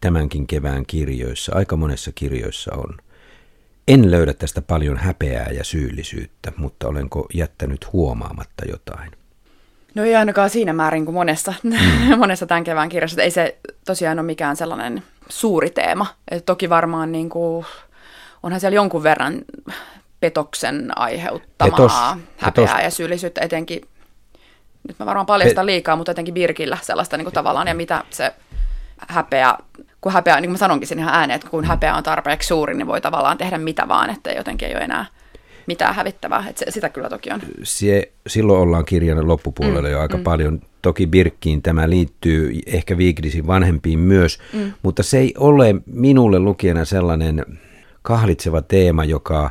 tämänkin 0.00 0.46
kevään 0.46 0.86
kirjoissa, 0.86 1.52
aika 1.54 1.76
monessa 1.76 2.12
kirjoissa 2.14 2.74
on– 2.74 2.96
en 3.88 4.10
löydä 4.10 4.34
tästä 4.34 4.62
paljon 4.62 4.96
häpeää 4.96 5.50
ja 5.50 5.64
syyllisyyttä, 5.64 6.52
mutta 6.56 6.88
olenko 6.88 7.26
jättänyt 7.34 7.92
huomaamatta 7.92 8.64
jotain? 8.68 9.10
No 9.94 10.04
ei 10.04 10.16
ainakaan 10.16 10.50
siinä 10.50 10.72
määrin 10.72 11.04
kuin 11.04 11.14
monessa, 11.14 11.54
mm. 11.62 11.74
monessa 12.18 12.46
tämän 12.46 12.64
kevään 12.64 12.88
kirjassa. 12.88 13.22
Ei 13.22 13.30
se 13.30 13.58
tosiaan 13.86 14.18
ole 14.18 14.26
mikään 14.26 14.56
sellainen 14.56 15.02
suuri 15.28 15.70
teema. 15.70 16.06
Et 16.30 16.46
toki 16.46 16.70
varmaan 16.70 17.12
niin 17.12 17.28
kuin, 17.28 17.66
onhan 18.42 18.60
siellä 18.60 18.74
jonkun 18.76 19.02
verran 19.02 19.38
petoksen 20.20 20.98
aiheuttamaa 20.98 21.70
Petos, 21.70 21.92
häpeää 22.36 22.66
petos. 22.66 22.84
ja 22.84 22.90
syyllisyyttä 22.90 23.40
etenkin. 23.40 23.80
Nyt 24.88 24.98
mä 24.98 25.06
varmaan 25.06 25.26
paljastan 25.26 25.66
liikaa, 25.66 25.96
mutta 25.96 26.12
etenkin 26.12 26.34
Birkillä 26.34 26.78
sellaista 26.82 27.16
niin 27.16 27.24
kuin 27.24 27.34
tavallaan 27.34 27.68
ja 27.68 27.74
mitä 27.74 28.04
se 28.10 28.34
häpeä 29.08 29.54
kun 30.00 30.12
häpeä, 30.12 30.40
niin 30.40 30.48
kuin 30.48 30.52
mä 30.52 30.58
sanonkin 30.58 30.88
sen 30.88 30.98
ihan 30.98 31.14
ääneen, 31.14 31.36
että 31.36 31.48
kun 31.50 31.64
häpeä 31.64 31.94
on 31.94 32.02
tarpeeksi 32.02 32.46
suuri, 32.46 32.74
niin 32.74 32.86
voi 32.86 33.00
tavallaan 33.00 33.38
tehdä 33.38 33.58
mitä 33.58 33.88
vaan, 33.88 34.10
että 34.10 34.30
jotenkin 34.30 34.68
ei 34.68 34.74
ole 34.74 34.84
enää 34.84 35.06
mitään 35.66 35.94
hävittävää. 35.94 36.44
Että 36.48 36.64
se, 36.64 36.70
sitä 36.70 36.88
kyllä 36.88 37.08
toki 37.08 37.30
on. 37.30 37.40
Se, 37.62 38.12
silloin 38.26 38.60
ollaan 38.60 38.84
kirjan 38.84 39.28
loppupuolella 39.28 39.88
mm, 39.88 39.92
jo 39.92 40.00
aika 40.00 40.16
mm. 40.16 40.22
paljon. 40.22 40.60
Toki 40.82 41.06
Birkkiin 41.06 41.62
tämä 41.62 41.90
liittyy 41.90 42.60
ehkä 42.66 42.98
Viigdisin 42.98 43.46
vanhempiin 43.46 43.98
myös, 43.98 44.38
mm. 44.52 44.72
mutta 44.82 45.02
se 45.02 45.18
ei 45.18 45.34
ole 45.38 45.74
minulle 45.86 46.38
lukijana 46.38 46.84
sellainen 46.84 47.44
kahlitseva 48.02 48.62
teema, 48.62 49.04
joka 49.04 49.50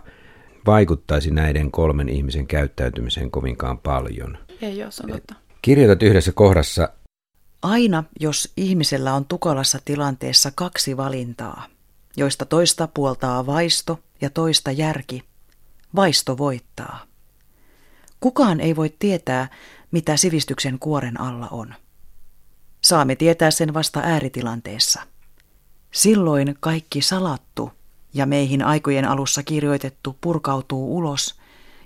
vaikuttaisi 0.65 1.31
näiden 1.31 1.71
kolmen 1.71 2.10
ihmisen 2.10 2.47
käyttäytymiseen 2.47 3.31
kovinkaan 3.31 3.77
paljon. 3.77 4.38
Ei 4.62 4.83
ole, 4.83 4.91
se 4.91 5.03
on 5.03 5.12
totta. 5.12 5.36
Kirjoitat 5.62 6.03
yhdessä 6.03 6.31
kohdassa, 6.31 6.89
Aina, 7.67 8.03
jos 8.19 8.53
ihmisellä 8.58 9.13
on 9.13 9.25
tukalassa 9.25 9.80
tilanteessa 9.86 10.51
kaksi 10.56 10.97
valintaa, 10.97 11.65
joista 12.17 12.45
toista 12.45 12.88
puoltaa 12.88 13.45
vaisto 13.45 13.99
ja 14.21 14.30
toista 14.30 14.71
järki, 14.71 15.23
vaisto 15.95 16.38
voittaa. 16.38 16.99
Kukaan 18.19 18.60
ei 18.60 18.75
voi 18.75 18.95
tietää, 18.99 19.49
mitä 19.91 20.17
sivistyksen 20.17 20.80
kuoren 20.80 21.19
alla 21.21 21.47
on. 21.51 21.73
Saamme 22.82 23.15
tietää 23.15 23.51
sen 23.51 23.73
vasta 23.73 23.99
ääritilanteessa. 24.03 25.01
Silloin 25.91 26.56
kaikki 26.60 27.01
salattu 27.01 27.71
ja 28.13 28.25
meihin 28.25 28.63
aikojen 28.63 29.06
alussa 29.06 29.43
kirjoitettu 29.43 30.17
purkautuu 30.21 30.97
ulos, 30.97 31.36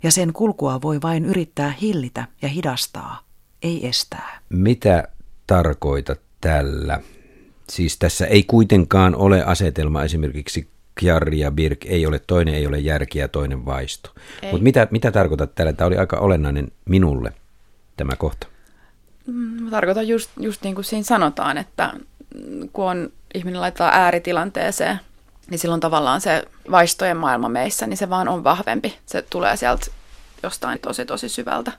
ja 0.04 0.12
sen 0.12 0.34
kulkua 0.34 0.82
voi 0.82 1.02
vain 1.02 1.26
yrittää 1.26 1.72
hillitä 1.72 2.28
ja 2.42 2.48
hidastaa, 2.48 3.20
ei 3.62 3.88
estää. 3.88 4.40
Mitä 4.50 5.08
tarkoita 5.48 6.16
tällä? 6.42 7.00
Siis 7.70 7.98
tässä 7.98 8.26
ei 8.26 8.44
kuitenkaan 8.44 9.16
ole 9.16 9.44
asetelma 9.44 10.04
esimerkiksi 10.04 10.68
Kjarri 10.96 11.40
ja 11.40 11.52
Birk, 11.52 11.86
ei 11.86 12.06
ole, 12.06 12.20
toinen 12.20 12.56
ei 12.56 12.68
ole 12.68 12.80
järki 12.80 13.20
ja 13.20 13.28
toinen 13.28 13.66
vaisto. 13.66 14.10
Mutta 14.42 14.64
mitä, 14.64 14.88
mitä 14.92 15.12
tarkoitat 15.12 15.56
tällä? 15.56 15.74
Tämä 15.74 15.88
oli 15.88 15.98
aika 15.98 16.18
olennainen 16.20 16.72
minulle 16.86 17.34
tämä 17.98 18.16
kohta. 18.18 18.48
Mm, 19.28 19.64
mä 19.64 19.70
tarkoitan 19.72 20.08
just, 20.08 20.30
just 20.40 20.64
niin 20.64 20.76
kuin 20.76 20.86
siinä 20.86 21.04
sanotaan, 21.04 21.58
että 21.58 21.94
kun 22.74 22.86
on, 22.86 23.12
ihminen 23.34 23.62
laittaa 23.62 23.92
ääritilanteeseen, 23.94 25.00
niin 25.50 25.60
silloin 25.60 25.82
tavallaan 25.82 26.22
se 26.22 26.44
vaistojen 26.72 27.18
maailma 27.18 27.50
meissä, 27.50 27.88
niin 27.88 27.98
se 27.98 28.10
vaan 28.10 28.28
on 28.28 28.44
vahvempi. 28.44 28.98
Se 29.06 29.22
tulee 29.22 29.58
sieltä 29.58 29.86
jostain 30.44 30.80
tosi 30.80 31.06
tosi 31.06 31.30
syvältä 31.30 31.72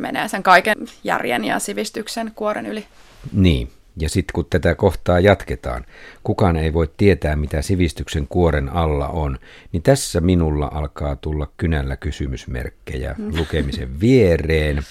menee 0.00 0.28
sen 0.28 0.42
kaiken 0.42 0.76
järjen 1.04 1.44
ja 1.44 1.58
sivistyksen 1.58 2.32
kuoren 2.34 2.66
yli. 2.66 2.86
Niin, 3.32 3.70
ja 3.96 4.08
sitten 4.08 4.32
kun 4.34 4.46
tätä 4.50 4.74
kohtaa 4.74 5.20
jatketaan, 5.20 5.84
kukaan 6.22 6.56
ei 6.56 6.72
voi 6.72 6.90
tietää, 6.96 7.36
mitä 7.36 7.62
sivistyksen 7.62 8.26
kuoren 8.28 8.68
alla 8.68 9.08
on, 9.08 9.38
niin 9.72 9.82
tässä 9.82 10.20
minulla 10.20 10.70
alkaa 10.74 11.16
tulla 11.16 11.48
kynällä 11.56 11.96
kysymysmerkkejä 11.96 13.14
mm. 13.18 13.32
lukemisen 13.38 14.00
viereen. 14.00 14.82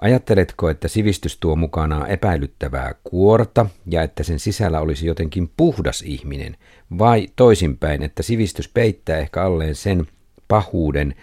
Ajatteletko, 0.00 0.70
että 0.70 0.88
sivistys 0.88 1.36
tuo 1.36 1.56
mukanaan 1.56 2.10
epäilyttävää 2.10 2.94
kuorta 3.04 3.66
ja 3.86 4.02
että 4.02 4.22
sen 4.22 4.38
sisällä 4.38 4.80
olisi 4.80 5.06
jotenkin 5.06 5.50
puhdas 5.56 6.02
ihminen, 6.02 6.56
vai 6.98 7.28
toisinpäin, 7.36 8.02
että 8.02 8.22
sivistys 8.22 8.68
peittää 8.68 9.18
ehkä 9.18 9.42
alleen 9.42 9.74
sen 9.74 10.06
pahuuden 10.48 11.14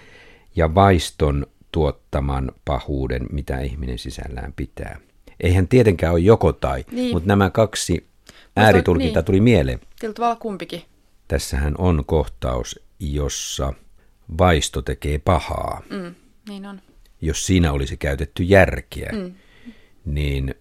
ja 0.55 0.75
vaiston 0.75 1.47
tuottaman 1.75 2.51
pahuuden, 2.65 3.25
mitä 3.31 3.59
ihminen 3.59 3.97
sisällään 3.97 4.53
pitää. 4.53 4.99
Eihän 5.39 5.67
tietenkään 5.67 6.13
ole 6.13 6.19
joko 6.19 6.53
tai, 6.53 6.85
niin. 6.91 7.13
mutta 7.13 7.27
nämä 7.27 7.49
kaksi 7.49 8.07
ääritulkintaa 8.55 9.21
niin. 9.21 9.25
tuli 9.25 9.41
mieleen. 9.41 9.79
Sillä 9.99 10.13
tavalla 10.13 10.35
kumpikin. 10.35 10.81
Tässähän 11.27 11.75
on 11.77 12.03
kohtaus, 12.05 12.79
jossa 12.99 13.73
vaisto 14.37 14.81
tekee 14.81 15.17
pahaa. 15.19 15.81
Mm, 15.89 16.15
niin 16.49 16.65
on. 16.65 16.81
Jos 17.21 17.45
siinä 17.45 17.71
olisi 17.71 17.97
käytetty 17.97 18.43
järkeä, 18.43 19.11
mm. 19.13 19.33
niin 20.05 20.55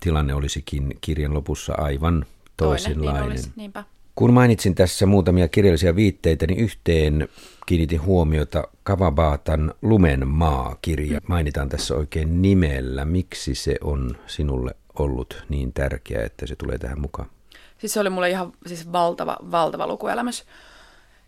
tilanne 0.00 0.34
olisikin 0.34 0.98
kirjan 1.00 1.34
lopussa 1.34 1.74
aivan 1.78 2.26
toisenlainen. 2.56 3.20
Toinen, 3.20 3.28
niin 3.28 3.38
olisi, 3.38 3.52
niinpä. 3.56 3.84
Kun 4.18 4.32
mainitsin 4.32 4.74
tässä 4.74 5.06
muutamia 5.06 5.48
kirjallisia 5.48 5.96
viitteitä, 5.96 6.46
niin 6.46 6.58
yhteen 6.58 7.28
kiinnitin 7.66 8.02
huomiota 8.02 8.68
Kavabaatan 8.82 9.74
Lumen 9.82 10.28
maa-kirja. 10.28 11.20
Mainitaan 11.28 11.68
tässä 11.68 11.94
oikein 11.94 12.42
nimellä. 12.42 13.04
Miksi 13.04 13.54
se 13.54 13.76
on 13.84 14.16
sinulle 14.26 14.74
ollut 14.98 15.44
niin 15.48 15.72
tärkeää, 15.72 16.24
että 16.24 16.46
se 16.46 16.56
tulee 16.56 16.78
tähän 16.78 17.00
mukaan? 17.00 17.30
Siis 17.78 17.92
se 17.92 18.00
oli 18.00 18.10
mulle 18.10 18.30
ihan 18.30 18.52
siis 18.66 18.92
valtava, 18.92 19.36
valtava 19.50 19.86
lukuelämys. 19.86 20.44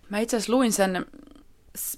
Mä 0.09 0.19
itse 0.19 0.37
asiassa 0.37 0.53
luin 0.53 0.73
sen 0.73 1.07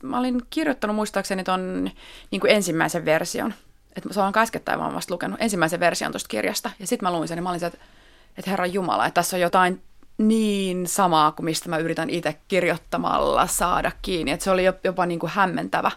mä 0.02 0.18
olin 0.18 0.42
kirjoittanut 0.50 0.96
muistaakseni 0.96 1.44
ton 1.44 1.90
niin 2.30 2.40
kuin 2.40 2.50
ensimmäisen 2.50 3.04
version. 3.04 3.54
Että 3.96 4.12
se 4.12 4.20
on 4.20 4.32
äskettäin 4.36 4.80
vaan 4.80 4.94
vasta 4.94 5.14
lukenut 5.14 5.40
ensimmäisen 5.40 5.80
version 5.80 6.12
tuosta 6.12 6.28
kirjasta. 6.28 6.70
Ja 6.78 6.86
sitten 6.86 7.06
mä 7.06 7.12
luin 7.12 7.28
sen 7.28 7.36
ja 7.36 7.42
mä 7.42 7.48
olin 7.50 7.60
se, 7.60 7.66
että, 7.66 7.78
että 8.38 8.50
herra 8.50 8.66
Jumala, 8.66 9.06
että 9.06 9.14
tässä 9.14 9.36
on 9.36 9.40
jotain 9.40 9.82
niin 10.28 10.86
samaa 10.86 11.32
kuin 11.32 11.44
mistä 11.44 11.68
mä 11.68 11.78
yritän 11.78 12.10
itse 12.10 12.36
kirjoittamalla 12.48 13.46
saada 13.46 13.92
kiinni. 14.02 14.32
Että 14.32 14.44
se 14.44 14.50
oli 14.50 14.64
jopa 14.84 15.06
niin 15.06 15.20
kuin 15.20 15.32
hämmentävä 15.34 15.90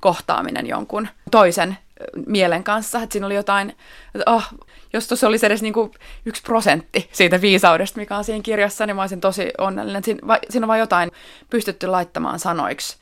kohtaaminen 0.00 0.66
jonkun 0.66 1.08
toisen 1.30 1.78
mielen 2.26 2.64
kanssa. 2.64 3.02
Että 3.02 3.12
siinä 3.12 3.26
oli 3.26 3.34
jotain, 3.34 3.70
että 4.14 4.30
oh, 4.30 4.44
jos 4.92 5.08
tuossa 5.08 5.26
olisi 5.26 5.46
edes 5.46 5.62
niin 5.62 5.74
kuin 5.74 5.90
yksi 6.24 6.42
prosentti 6.42 7.08
siitä 7.12 7.40
viisaudesta, 7.40 8.00
mikä 8.00 8.16
on 8.16 8.24
siinä 8.24 8.42
kirjassa, 8.42 8.86
niin 8.86 8.96
mä 8.96 9.02
olisin 9.02 9.20
tosi 9.20 9.50
onnellinen. 9.58 10.04
Siinä, 10.04 10.38
siinä 10.50 10.64
on 10.64 10.68
vain 10.68 10.80
jotain 10.80 11.10
pystytty 11.50 11.86
laittamaan 11.86 12.38
sanoiksi 12.38 12.96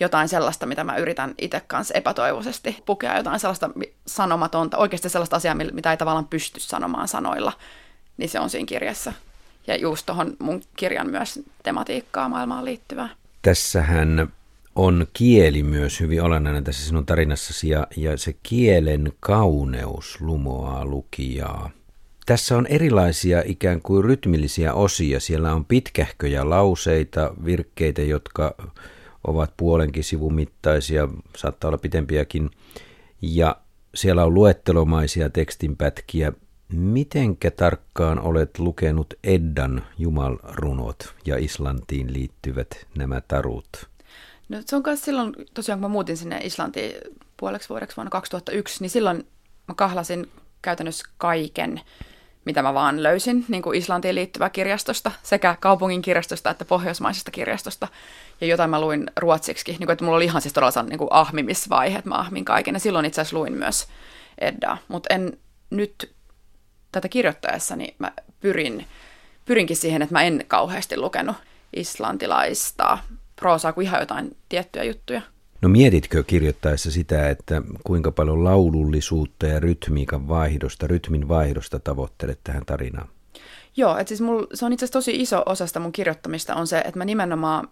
jotain 0.00 0.28
sellaista, 0.28 0.66
mitä 0.66 0.84
mä 0.84 0.96
yritän 0.96 1.34
itse 1.38 1.60
kanssa 1.66 1.94
epätoivoisesti 1.94 2.82
pukea, 2.86 3.16
jotain 3.16 3.40
sellaista 3.40 3.70
sanomatonta, 4.06 4.76
oikeasti 4.76 5.08
sellaista 5.08 5.36
asiaa, 5.36 5.54
mitä 5.54 5.90
ei 5.90 5.96
tavallaan 5.96 6.28
pysty 6.28 6.60
sanomaan 6.60 7.08
sanoilla, 7.08 7.52
niin 8.16 8.28
se 8.28 8.40
on 8.40 8.50
siinä 8.50 8.66
kirjassa. 8.66 9.12
Ja 9.68 9.76
just 9.76 10.06
tuohon 10.06 10.36
mun 10.38 10.60
kirjan 10.76 11.10
myös 11.10 11.40
tematiikkaa 11.62 12.28
maailmaan 12.28 12.64
liittyvää. 12.64 13.08
Tässähän 13.42 14.28
on 14.74 15.06
kieli 15.12 15.62
myös 15.62 16.00
hyvin 16.00 16.22
olennainen 16.22 16.64
tässä 16.64 16.86
sinun 16.86 17.06
tarinassasi 17.06 17.68
ja, 17.68 17.86
ja 17.96 18.16
se 18.16 18.34
kielen 18.42 19.12
kauneus 19.20 20.20
lumoaa 20.20 20.84
lukijaa. 20.84 21.70
Tässä 22.26 22.56
on 22.56 22.66
erilaisia 22.66 23.42
ikään 23.46 23.80
kuin 23.82 24.04
rytmillisiä 24.04 24.74
osia. 24.74 25.20
Siellä 25.20 25.54
on 25.54 25.64
pitkähköjä 25.64 26.50
lauseita, 26.50 27.34
virkkeitä, 27.44 28.02
jotka 28.02 28.54
ovat 29.26 29.52
puolenkin 29.56 30.04
sivumittaisia, 30.04 31.08
saattaa 31.36 31.68
olla 31.68 31.78
pitempiäkin. 31.78 32.50
Ja 33.22 33.56
siellä 33.94 34.24
on 34.24 34.34
luettelomaisia 34.34 35.30
tekstinpätkiä. 35.30 36.32
Mitenkä 36.72 37.50
tarkkaan 37.50 38.20
olet 38.20 38.58
lukenut 38.58 39.14
Eddan 39.24 39.86
jumalrunot 39.98 41.14
ja 41.24 41.36
Islantiin 41.38 42.12
liittyvät 42.12 42.86
nämä 42.96 43.20
tarut? 43.28 43.88
No 44.48 44.58
se 44.66 44.76
on 44.76 44.82
myös 44.86 45.00
silloin, 45.00 45.34
tosiaan 45.54 45.80
kun 45.80 45.90
mä 45.90 45.92
muutin 45.92 46.16
sinne 46.16 46.40
Islantiin 46.44 46.92
puoleksi 47.36 47.68
vuodeksi 47.68 47.96
vuonna 47.96 48.10
2001, 48.10 48.80
niin 48.80 48.90
silloin 48.90 49.26
mä 49.68 49.74
kahlasin 49.74 50.30
käytännössä 50.62 51.08
kaiken, 51.18 51.80
mitä 52.44 52.62
mä 52.62 52.74
vaan 52.74 53.02
löysin 53.02 53.44
niin 53.48 53.62
kuin 53.62 53.78
Islantiin 53.78 54.14
liittyvää 54.14 54.50
kirjastosta, 54.50 55.12
sekä 55.22 55.56
kaupungin 55.60 56.02
kirjastosta 56.02 56.50
että 56.50 56.64
pohjoismaisesta 56.64 57.30
kirjastosta. 57.30 57.88
Ja 58.40 58.46
jotain 58.46 58.70
mä 58.70 58.80
luin 58.80 59.10
ruotsiksi, 59.16 59.64
niin 59.70 59.78
kuin, 59.78 59.90
että 59.90 60.04
mulla 60.04 60.16
oli 60.16 60.24
ihan 60.24 60.42
siis 60.42 60.54
todella 60.54 60.82
niin 60.82 60.98
kuin 60.98 61.08
ahmimisvaihe, 61.12 61.98
että 61.98 62.08
mä 62.08 62.18
ahmin 62.18 62.44
kaiken. 62.44 62.74
Ja 62.74 62.80
silloin 62.80 63.04
itse 63.04 63.20
asiassa 63.20 63.38
luin 63.38 63.52
myös 63.52 63.86
Eddaa, 64.38 64.78
mutta 64.88 65.14
en 65.14 65.38
nyt 65.70 66.17
tätä 66.92 67.08
kirjoittaessani 67.08 67.94
mä 67.98 68.12
pyrin, 68.40 68.86
pyrinkin 69.44 69.76
siihen, 69.76 70.02
että 70.02 70.14
mä 70.14 70.22
en 70.22 70.44
kauheasti 70.48 70.96
lukenut 70.96 71.36
islantilaista 71.76 72.98
proosaa 73.36 73.72
kuin 73.72 73.86
ihan 73.86 74.00
jotain 74.00 74.36
tiettyjä 74.48 74.84
juttuja. 74.84 75.22
No 75.62 75.68
mietitkö 75.68 76.24
kirjoittaessa 76.24 76.90
sitä, 76.90 77.28
että 77.28 77.62
kuinka 77.84 78.12
paljon 78.12 78.44
laulullisuutta 78.44 79.46
ja 79.46 79.60
rytmiikan 79.60 80.28
vaihdosta, 80.28 80.86
rytmin 80.86 81.28
vaihdosta 81.28 81.78
tavoittelet 81.78 82.38
tähän 82.44 82.66
tarinaan? 82.66 83.08
Joo, 83.76 83.96
että 83.98 84.08
siis 84.08 84.20
mul, 84.20 84.46
se 84.54 84.64
on 84.64 84.72
itse 84.72 84.84
asiassa 84.84 84.98
tosi 84.98 85.20
iso 85.20 85.42
osasta 85.46 85.80
mun 85.80 85.92
kirjoittamista 85.92 86.54
on 86.54 86.66
se, 86.66 86.78
että 86.78 86.98
mä 86.98 87.04
nimenomaan 87.04 87.68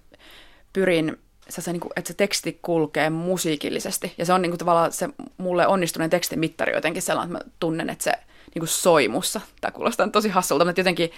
pyrin, 0.72 1.18
se, 1.48 1.72
niin 1.72 1.80
kuin, 1.80 1.92
että 1.96 2.08
se 2.08 2.14
teksti 2.14 2.58
kulkee 2.62 3.10
musiikillisesti. 3.10 4.14
Ja 4.18 4.26
se 4.26 4.32
on 4.32 4.42
niin 4.42 4.50
kuin, 4.50 4.58
tavallaan 4.58 4.92
se 4.92 5.08
mulle 5.38 5.66
onnistuneen 5.66 6.10
tekstin 6.10 6.38
mittari 6.38 6.72
jotenkin 6.72 7.02
sellainen, 7.02 7.36
että 7.36 7.48
mä 7.48 7.52
tunnen, 7.60 7.90
että 7.90 8.04
se 8.04 8.12
niin 8.54 8.60
kuin 8.60 8.68
soi 8.68 9.08
mussa. 9.08 9.40
Tämä 9.60 9.72
kuulostaa 9.72 10.08
tosi 10.08 10.28
hassulta, 10.28 10.64
mutta 10.64 10.80
jotenkin 10.80 11.10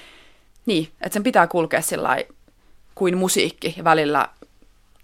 niin, 0.67 0.88
että 1.01 1.12
sen 1.14 1.23
pitää 1.23 1.47
kulkea 1.47 1.83
sillä 1.83 2.17
kuin 2.95 3.19
musiikki 3.19 3.75
ja 3.77 3.85
välillä 3.85 4.29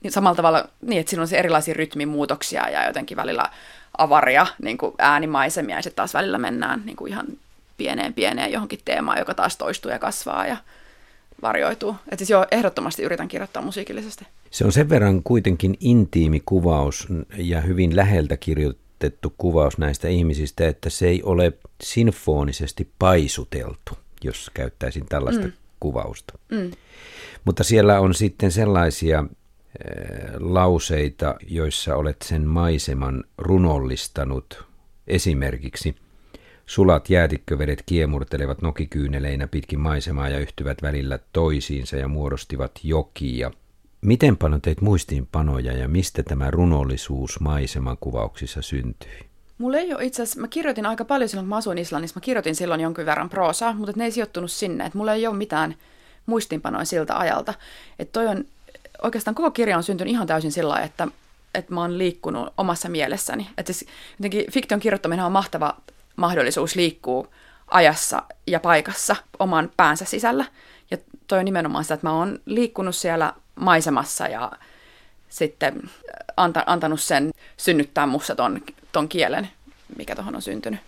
niin 0.03 0.13
samalla 0.13 0.37
tavalla 0.37 0.69
niin, 0.83 1.01
että 1.01 1.11
siinä 1.11 1.23
on 1.23 1.29
se 1.29 1.39
erilaisia 1.39 1.75
rytmimuutoksia 1.75 2.71
ja 2.71 2.87
jotenkin 2.87 3.17
välillä 3.17 3.51
avaria 3.99 4.47
niin 4.63 4.79
kuin 4.79 4.95
äänimaisemia 4.99 5.77
ja 5.77 5.83
sitten 5.83 5.97
taas 5.97 6.15
välillä 6.15 6.39
mennään 6.39 6.83
niin 6.85 6.97
kuin 6.97 7.13
ihan 7.13 7.27
pieneen 7.77 8.15
pieneen 8.15 8.53
johonkin 8.53 8.81
teemaan, 8.85 9.19
joka 9.19 9.35
taas 9.35 9.57
toistuu 9.57 9.91
ja 9.91 9.99
kasvaa 9.99 10.47
ja 10.47 10.57
varjoituu. 11.43 11.97
Että 12.05 12.17
siis 12.17 12.31
joo, 12.31 12.47
ehdottomasti 12.51 13.03
yritän 13.03 13.29
kirjoittaa 13.29 13.63
musiikillisesti. 13.63 14.27
Se 14.51 14.65
on 14.65 14.73
sen 14.73 14.89
verran 14.89 15.23
kuitenkin 15.23 15.77
intiimi 15.81 16.43
kuvaus 16.47 17.09
ja 17.37 17.61
hyvin 17.61 17.97
läheltä 17.97 18.37
kirjoitettu 18.37 18.84
kuvaus 19.39 19.79
näistä 19.79 20.09
ihmisistä, 20.09 20.69
että 20.69 20.91
se 20.91 21.09
ei 21.09 21.23
ole 21.23 21.53
sinfonisesti 21.83 22.91
paisuteltu, 22.99 23.99
jos 24.25 24.51
käyttäisin 24.55 25.07
tällaista 25.07 25.47
mm. 25.47 25.53
kuvausta. 25.81 26.39
Mm. 26.51 26.71
Mutta 27.45 27.65
siellä 27.65 28.01
on 28.01 28.15
sitten 28.15 28.53
sellaisia 28.53 29.25
lauseita, 30.39 31.35
joissa 31.49 31.97
olet 31.97 32.23
sen 32.23 32.47
maiseman 32.47 33.25
runollistanut. 33.39 34.65
Esimerkiksi 35.07 35.95
sulat 36.67 37.11
jäätikkövedet 37.11 37.83
kiemurtelevat 37.87 38.63
nokikyyneleinä 38.63 39.47
pitkin 39.47 39.81
maisemaa 39.81 40.29
ja 40.29 40.39
yhtyvät 40.39 40.83
välillä 40.83 41.19
toisiinsa 41.33 41.97
ja 41.97 42.09
muodostivat 42.09 42.73
jokia. 42.83 43.51
Miten 44.05 44.37
paljon 44.37 44.61
teit 44.61 44.81
muistiinpanoja 44.81 45.73
ja 45.73 45.89
mistä 45.89 46.23
tämä 46.23 46.51
runollisuus 46.51 47.41
maiseman 47.41 47.97
kuvauksissa 48.01 48.63
syntyi? 48.63 49.27
Mulla 49.59 49.79
ei 49.79 49.95
ole 49.95 50.05
itse 50.05 50.23
asiassa, 50.23 50.41
mä 50.41 50.49
kirjoitin 50.49 50.87
aika 50.87 51.05
paljon 51.05 51.29
silloin, 51.29 51.45
kun 51.45 51.49
mä 51.49 51.57
asuin 51.57 51.79
Islannissa, 51.79 52.21
mä 52.21 52.25
kirjoitin 52.25 52.55
silloin 52.55 52.81
jonkin 52.81 53.07
verran 53.07 53.29
proosaa, 53.29 53.75
mutta 53.75 53.93
ne 53.97 54.05
ei 54.05 54.11
sijoittunut 54.11 54.51
sinne, 54.51 54.87
että 54.87 54.99
mulla 54.99 55.13
ei 55.13 55.27
ole 55.27 55.37
mitään 55.37 55.75
muistiinpanoja 56.27 56.85
siltä 56.85 57.19
ajalta. 57.19 57.55
Että 57.99 58.13
toi 58.13 58.27
on 58.27 58.45
oikeastaan 59.03 59.35
koko 59.35 59.51
kirja 59.51 59.77
on 59.77 59.83
syntynyt 59.83 60.13
ihan 60.13 60.27
täysin 60.27 60.53
sillä 60.53 60.81
että, 60.81 61.09
että 61.55 61.75
mä 61.75 61.81
oon 61.81 61.99
liikkunut 61.99 62.49
omassa 62.59 62.89
mielessäni. 62.89 63.49
Että 63.59 63.73
siis 63.73 63.91
jotenkin 64.19 64.53
fiktion 64.53 64.81
kirjoittaminen 64.81 65.25
on 65.25 65.33
mahtava 65.33 65.77
mahdollisuus 66.17 66.77
liikkua 66.77 67.29
ajassa 67.71 68.23
ja 68.47 68.61
paikassa 68.61 69.17
oman 69.39 69.71
päänsä 69.77 70.05
sisällä. 70.05 70.45
Ja 70.91 70.99
toi 71.27 71.39
on 71.39 71.45
nimenomaan 71.45 71.85
sitä, 71.85 71.95
että 71.95 72.07
mä 72.07 72.19
oon 72.19 72.39
liikkunut 72.47 72.95
siellä 72.95 73.33
maisemassa 73.55 74.29
ja 74.29 74.53
sitten 75.29 75.83
anta, 76.37 76.65
antanut 76.67 77.01
sen 77.01 77.31
synnyttää 77.57 78.07
mussa 78.07 78.35
ton, 78.35 78.61
ton 78.93 79.09
kielen, 79.09 79.49
mikä 79.97 80.15
tuohon 80.15 80.37
on 80.37 80.43
syntynyt. 80.43 80.81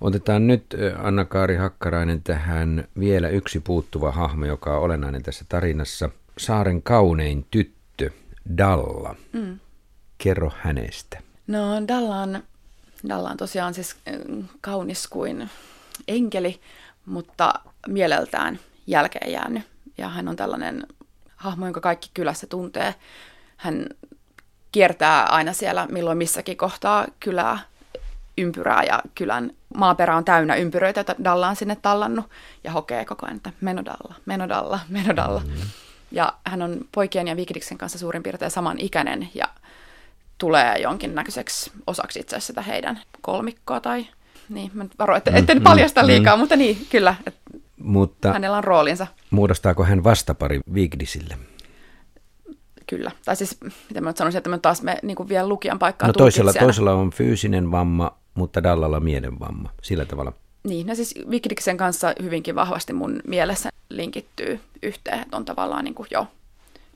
Otetaan 0.00 0.46
nyt 0.46 0.64
Anna-Kaari 0.98 1.56
Hakkarainen 1.56 2.22
tähän 2.22 2.84
vielä 2.98 3.28
yksi 3.28 3.60
puuttuva 3.60 4.12
hahmo, 4.12 4.44
joka 4.44 4.76
on 4.76 4.82
olennainen 4.82 5.22
tässä 5.22 5.44
tarinassa– 5.48 6.10
saaren 6.38 6.82
kaunein 6.82 7.46
tyttö, 7.50 8.10
Dalla. 8.58 9.16
Mm. 9.32 9.58
Kerro 10.18 10.52
hänestä. 10.56 11.20
No 11.46 11.88
Dalla 11.88 12.16
on, 12.16 12.42
Dalla 13.08 13.30
on 13.30 13.36
tosiaan 13.36 13.74
siis 13.74 13.96
mm, 14.28 14.44
kaunis 14.60 15.08
kuin 15.08 15.50
enkeli, 16.08 16.60
mutta 17.06 17.54
mieleltään 17.88 18.58
jälkeen 18.86 19.32
jäänyt. 19.32 19.62
Ja 19.98 20.08
hän 20.08 20.28
on 20.28 20.36
tällainen 20.36 20.86
hahmo, 21.42 21.66
jonka 21.66 21.80
kaikki 21.80 22.10
kylässä 22.14 22.46
tuntee. 22.46 22.94
Hän 23.56 23.86
kiertää 24.72 25.24
aina 25.24 25.52
siellä 25.52 25.86
milloin 25.90 26.18
missäkin 26.18 26.56
kohtaa 26.56 27.06
kylää, 27.20 27.58
ympyrää 28.38 28.82
ja 28.82 29.02
kylän 29.14 29.50
maaperä 29.74 30.16
on 30.16 30.24
täynnä 30.24 30.54
ympyröitä, 30.54 31.00
joita 31.00 31.14
Dalla 31.24 31.48
on 31.48 31.56
sinne 31.56 31.76
tallannut 31.76 32.30
ja 32.64 32.72
hokee 32.72 33.04
koko 33.04 33.26
ajan, 33.26 33.36
että 33.36 33.52
menodalla, 33.60 34.14
menodalla, 34.26 34.80
menodalla. 34.88 35.40
Mm-hmm. 35.40 35.68
Ja 36.12 36.32
hän 36.46 36.62
on 36.62 36.80
poikien 36.92 37.28
ja 37.28 37.36
Vikidiksen 37.36 37.78
kanssa 37.78 37.98
suurin 37.98 38.22
piirtein 38.22 38.50
saman 38.50 38.78
ikäinen 38.78 39.28
ja 39.34 39.48
tulee 40.38 40.78
jonkinnäköiseksi 40.78 41.72
osaksi 41.86 42.20
itse 42.20 42.36
asiassa 42.36 42.46
sitä 42.46 42.62
heidän 42.62 43.00
kolmikkoa 43.20 43.80
tai 43.80 44.06
niin, 44.48 44.70
mä 44.74 44.84
varoin, 44.98 45.18
että 45.18 45.30
etten 45.34 45.58
mm, 45.58 45.62
paljasta 45.62 46.02
mm, 46.02 46.06
liikaa, 46.06 46.36
mm. 46.36 46.40
mutta 46.40 46.56
niin, 46.56 46.86
kyllä, 46.90 47.14
että 47.26 47.40
mutta 47.76 48.32
hänellä 48.32 48.56
on 48.56 48.64
roolinsa. 48.64 49.06
Muodostaako 49.30 49.84
hän 49.84 50.04
vastapari 50.04 50.60
Vigdisille? 50.74 51.38
Kyllä. 52.86 53.10
Tai 53.24 53.36
siis, 53.36 53.58
miten 53.88 54.04
mä 54.04 54.12
sanoisin, 54.16 54.38
että 54.38 54.50
me 54.50 54.58
taas 54.58 54.82
me 54.82 54.98
niin 55.02 55.16
kuin 55.16 55.28
vielä 55.28 55.48
lukijan 55.48 55.78
paikkaa 55.78 56.06
No 56.06 56.12
toisella, 56.12 56.52
toisella 56.52 56.92
on 56.92 57.10
fyysinen 57.10 57.70
vamma, 57.70 58.18
mutta 58.34 58.62
Dallalla 58.62 59.00
mielenvamma, 59.00 59.70
sillä 59.82 60.04
tavalla. 60.04 60.32
Niin, 60.64 60.86
no 60.86 60.94
siis 60.94 61.14
Vigdiksen 61.30 61.76
kanssa 61.76 62.12
hyvinkin 62.22 62.54
vahvasti 62.54 62.92
mun 62.92 63.20
mielessä 63.26 63.70
linkittyy 63.88 64.60
yhteen, 64.82 65.20
että 65.20 65.36
on 65.36 65.44
tavallaan 65.44 65.84
niin 65.84 65.94
kuin 65.94 66.08
jo 66.10 66.26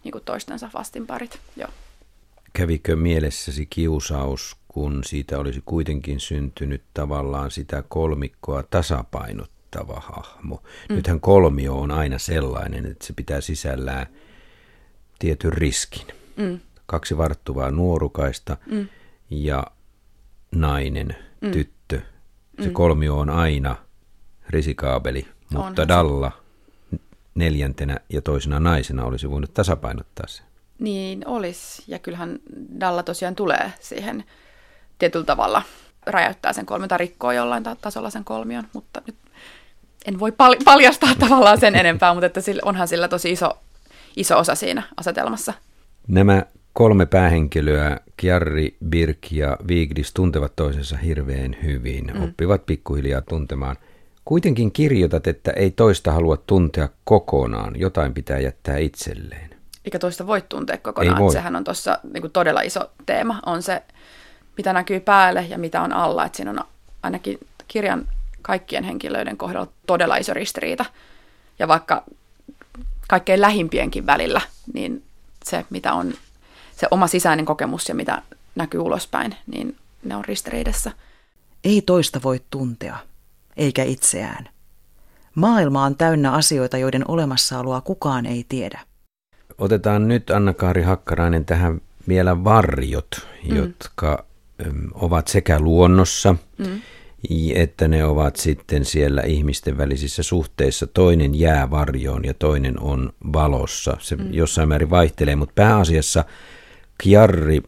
niin 0.04 0.12
kuin 0.12 0.24
toistensa 0.24 0.70
vastinparit. 0.74 1.40
Jo. 1.56 1.66
Kävikö 2.52 2.96
mielessäsi 2.96 3.66
kiusaus, 3.66 4.56
kun 4.68 5.04
siitä 5.04 5.38
olisi 5.38 5.62
kuitenkin 5.66 6.20
syntynyt 6.20 6.82
tavallaan 6.94 7.50
sitä 7.50 7.84
kolmikkoa 7.88 8.62
tasapainottava 9.70 10.00
hahmo? 10.00 10.62
Mm. 10.88 10.96
Nythän 10.96 11.20
kolmio 11.20 11.79
on 11.79 11.90
aina 11.90 12.18
sellainen, 12.18 12.87
että 12.87 13.07
se 13.07 13.12
pitää 13.12 13.40
sisällään 13.40 14.07
tietyn 15.18 15.52
riskin. 15.52 16.07
Mm. 16.37 16.61
kaksi 16.87 17.16
varttuvaa 17.16 17.70
nuorukaista 17.70 18.57
mm. 18.66 18.88
ja 19.31 19.64
nainen, 20.52 21.16
mm. 21.40 21.50
tyttö. 21.50 22.00
Se 22.62 22.66
mm. 22.68 22.72
kolmio 22.72 23.18
on 23.18 23.31
aina 23.31 23.76
risikaabeli, 24.48 25.26
mutta 25.50 25.83
Onhan 25.83 25.88
Dalla 25.88 26.33
neljäntenä 27.35 27.96
ja 28.09 28.22
toisena 28.22 28.61
naisena 28.61 29.05
olisi 29.05 29.31
voinut 29.31 29.55
tasapainottaa 29.55 30.26
se. 30.26 30.42
Niin 30.79 31.29
olisi, 31.29 31.85
ja 31.88 31.98
kyllähän 31.98 32.38
Dalla 32.81 33.02
tosiaan 33.02 33.35
tulee 33.35 33.72
siihen 33.81 34.24
tietyllä 34.98 35.24
tavalla 35.24 35.62
räjäyttää 36.07 36.52
sen 36.52 36.66
kolmion 36.66 36.88
tai 36.88 36.98
rikkoo 36.98 37.33
jollain 37.33 37.64
tasolla 37.81 38.11
sen 38.11 38.24
kolmion, 38.24 38.64
mutta 38.72 39.02
nyt 39.07 39.16
en 40.04 40.18
voi 40.18 40.32
pal- 40.32 40.56
paljastaa 40.64 41.14
tavallaan 41.28 41.61
sen 41.61 41.74
enempää, 41.74 42.14
mutta 42.14 42.26
että 42.26 42.40
sillä, 42.40 42.62
onhan 42.64 42.88
sillä 42.88 43.09
tosi 43.09 43.32
iso, 43.32 43.59
iso 44.16 44.38
osa 44.38 44.54
siinä 44.54 44.82
asetelmassa. 44.96 45.52
Nämä 46.09 46.42
kolme 46.72 47.06
päähenkilöä, 47.06 48.00
Kjarri, 48.16 48.76
Birk 48.88 49.32
ja 49.32 49.56
Vigdis, 49.68 50.12
tuntevat 50.12 50.56
toisensa 50.56 50.96
hirveän 50.96 51.56
hyvin, 51.62 52.12
mm. 52.14 52.24
oppivat 52.24 52.66
pikkuhiljaa 52.66 53.20
tuntemaan. 53.20 53.76
Kuitenkin 54.24 54.72
kirjoitat, 54.72 55.26
että 55.26 55.50
ei 55.50 55.70
toista 55.70 56.12
halua 56.12 56.37
tuntea 56.37 56.88
kokonaan, 57.04 57.80
jotain 57.80 58.14
pitää 58.14 58.38
jättää 58.38 58.78
itselleen. 58.78 59.50
Eikä 59.85 59.98
toista 59.98 60.26
voi 60.26 60.42
tuntea 60.48 60.78
kokonaan, 60.78 61.16
ei 61.16 61.22
voi. 61.22 61.32
sehän 61.32 61.56
on 61.56 61.64
tuossa 61.64 61.98
niin 62.14 62.30
todella 62.32 62.61
iso 62.61 62.90
teema, 63.06 63.40
on 63.46 63.62
se, 63.62 63.82
mitä 64.56 64.72
näkyy 64.72 65.00
päälle 65.00 65.46
ja 65.48 65.59
mitä 65.59 65.82
on 65.82 65.92
alla, 65.92 66.24
että 66.24 66.37
siinä 66.37 66.50
on 66.50 66.61
ainakin 67.02 67.38
kirjan 67.68 68.09
kaikkien 68.46 68.85
henkilöiden 68.85 69.37
kohdalla 69.37 69.72
todella 69.87 70.16
iso 70.16 70.35
ristiriita. 70.35 70.85
Ja 71.59 71.68
vaikka 71.68 72.04
kaikkein 73.09 73.40
lähimpienkin 73.40 74.06
välillä, 74.06 74.40
niin 74.74 75.02
se, 75.44 75.64
mitä 75.70 75.92
on 75.92 76.14
se 76.76 76.87
oma 76.90 77.06
sisäinen 77.06 77.44
kokemus 77.44 77.88
ja 77.88 77.94
mitä 77.94 78.22
näkyy 78.54 78.80
ulospäin, 78.80 79.37
niin 79.46 79.76
ne 80.04 80.16
on 80.16 80.24
ristiriidassa. 80.24 80.90
Ei 81.64 81.82
toista 81.82 82.20
voi 82.22 82.40
tuntea, 82.50 82.96
eikä 83.56 83.85
itseään. 83.85 84.48
Maailma 85.35 85.85
on 85.85 85.96
täynnä 85.96 86.32
asioita, 86.32 86.78
joiden 86.78 87.04
olemassaoloa 87.09 87.80
kukaan 87.80 88.26
ei 88.26 88.46
tiedä. 88.48 88.80
Otetaan 89.59 90.09
nyt 90.09 90.30
Anna-Kaari 90.30 90.82
Hakkarainen 90.82 91.44
tähän 91.44 91.80
vielä 92.09 92.44
varjot, 92.44 93.28
mm. 93.48 93.56
jotka 93.56 94.24
ovat 94.94 95.28
sekä 95.28 95.61
luonnossa, 95.61 96.35
mm 96.59 96.80
että 97.54 97.88
ne 97.88 98.04
ovat 98.04 98.36
sitten 98.36 98.84
siellä 98.84 99.22
ihmisten 99.22 99.78
välisissä 99.78 100.22
suhteissa. 100.22 100.86
Toinen 100.86 101.34
jää 101.34 101.70
varjoon 101.70 102.24
ja 102.24 102.34
toinen 102.34 102.80
on 102.80 103.12
valossa. 103.32 103.96
Se 104.00 104.16
mm. 104.16 104.32
jossain 104.32 104.68
määrin 104.68 104.90
vaihtelee, 104.90 105.36
mutta 105.36 105.52
pääasiassa 105.54 106.24
Kjarri 107.02 107.62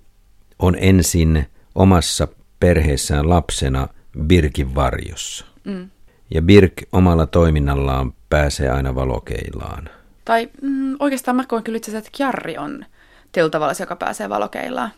on 0.58 0.76
ensin 0.80 1.46
omassa 1.74 2.28
perheessään 2.60 3.28
lapsena 3.28 3.88
Birkin 4.22 4.74
varjossa. 4.74 5.46
Mm. 5.64 5.90
Ja 6.34 6.42
Birk 6.42 6.72
omalla 6.92 7.26
toiminnallaan 7.26 8.14
pääsee 8.30 8.70
aina 8.70 8.94
valokeilaan. 8.94 9.90
Tai 10.24 10.48
mm, 10.62 10.96
oikeastaan 10.98 11.36
mä 11.36 11.44
koen 11.46 11.62
kyllä 11.62 11.76
itse 11.76 11.98
että 11.98 12.10
Kjarri 12.16 12.58
on 12.58 12.84
tietyllä 13.32 13.50
tavalla 13.50 13.74
se, 13.74 13.82
joka 13.82 13.96
pääsee 13.96 14.28
valokeilaan. 14.28 14.90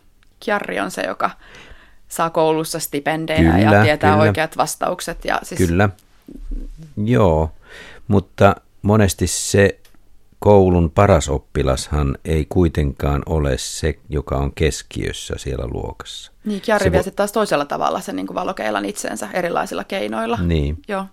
Kjarri 0.44 0.80
on 0.80 0.90
se, 0.90 1.02
joka 1.02 1.30
saa 2.10 2.30
koulussa 2.30 2.78
stipendejä 2.78 3.52
kyllä, 3.52 3.58
ja 3.58 3.82
tietää 3.82 4.12
kyllä. 4.12 4.22
oikeat 4.22 4.56
vastaukset. 4.56 5.24
Ja 5.24 5.40
siis... 5.42 5.58
Kyllä, 5.58 5.88
joo, 7.04 7.50
mutta 8.08 8.56
monesti 8.82 9.26
se 9.26 9.78
koulun 10.38 10.90
paras 10.90 11.28
oppilashan 11.28 12.18
ei 12.24 12.46
kuitenkaan 12.48 13.22
ole 13.26 13.58
se, 13.58 13.98
joka 14.08 14.36
on 14.36 14.52
keskiössä 14.54 15.34
siellä 15.38 15.66
luokassa. 15.72 16.32
Niin, 16.44 16.60
Kjari 16.60 16.84
se 16.84 16.92
vie 16.92 17.02
vo... 17.04 17.10
taas 17.10 17.32
toisella 17.32 17.64
tavalla 17.64 18.00
sen 18.00 18.16
niin 18.16 18.34
valokeilan 18.34 18.84
itsensä 18.84 19.28
erilaisilla 19.32 19.84
keinoilla. 19.84 20.38
Niin. 20.42 20.78
Joo. 20.88 21.04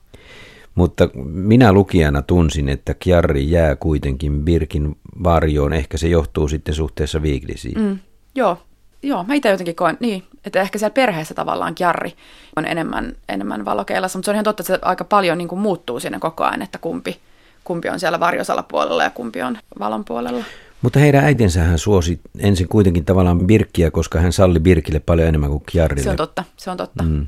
Mutta 0.75 1.09
minä 1.25 1.73
lukijana 1.73 2.21
tunsin, 2.21 2.69
että 2.69 2.93
Kjarri 2.93 3.51
jää 3.51 3.75
kuitenkin 3.75 4.45
Birkin 4.45 4.97
varjoon. 5.23 5.73
Ehkä 5.73 5.97
se 5.97 6.07
johtuu 6.07 6.47
sitten 6.47 6.75
suhteessa 6.75 7.21
Viiglisiin. 7.21 7.81
Mm, 7.81 7.99
joo, 8.35 8.57
joo, 9.03 9.23
mä 9.23 9.33
itse 9.33 9.49
jotenkin 9.49 9.75
koen, 9.75 9.97
niin, 9.99 10.23
että 10.47 10.61
ehkä 10.61 10.79
siellä 10.79 10.93
perheessä 10.93 11.33
tavallaan 11.33 11.75
kjarri 11.75 12.13
on 12.55 12.65
enemmän, 12.65 13.15
enemmän 13.29 13.65
valokeilassa, 13.65 14.19
mutta 14.19 14.25
se 14.25 14.31
on 14.31 14.35
ihan 14.35 14.43
totta, 14.43 14.61
että 14.61 14.73
se 14.73 14.79
aika 14.81 15.03
paljon 15.03 15.37
niin 15.37 15.47
kuin 15.47 15.59
muuttuu 15.59 15.99
siinä 15.99 16.19
koko 16.19 16.43
ajan, 16.43 16.61
että 16.61 16.77
kumpi, 16.77 17.19
kumpi 17.63 17.89
on 17.89 17.99
siellä 17.99 18.19
varjosalla 18.19 18.63
puolella 18.63 19.03
ja 19.03 19.09
kumpi 19.09 19.41
on 19.41 19.57
valon 19.79 20.05
puolella. 20.05 20.43
Mutta 20.81 20.99
heidän 20.99 21.23
äitinsähän 21.23 21.79
suosi 21.79 22.19
ensin 22.39 22.67
kuitenkin 22.67 23.05
tavallaan 23.05 23.47
Birkkiä, 23.47 23.91
koska 23.91 24.19
hän 24.19 24.33
salli 24.33 24.59
Birkille 24.59 24.99
paljon 24.99 25.27
enemmän 25.27 25.49
kuin 25.49 25.63
Kjarrille. 25.71 26.03
Se 26.03 26.09
on 26.09 26.15
totta, 26.15 26.43
se 26.57 26.71
on 26.71 26.77
totta. 26.77 27.03
Mm. 27.03 27.27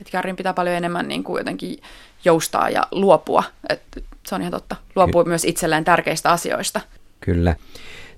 Että 0.00 0.10
Kjarrin 0.10 0.36
pitää 0.36 0.54
paljon 0.54 0.76
enemmän 0.76 1.08
niin 1.08 1.24
kuin 1.24 1.40
jotenkin 1.40 1.78
joustaa 2.24 2.70
ja 2.70 2.86
luopua. 2.90 3.42
että 3.68 4.00
se 4.26 4.34
on 4.34 4.40
ihan 4.40 4.52
totta. 4.52 4.76
Luopua 4.96 5.24
Ky- 5.24 5.28
myös 5.28 5.44
itselleen 5.44 5.84
tärkeistä 5.84 6.30
asioista. 6.30 6.80
Kyllä. 7.20 7.56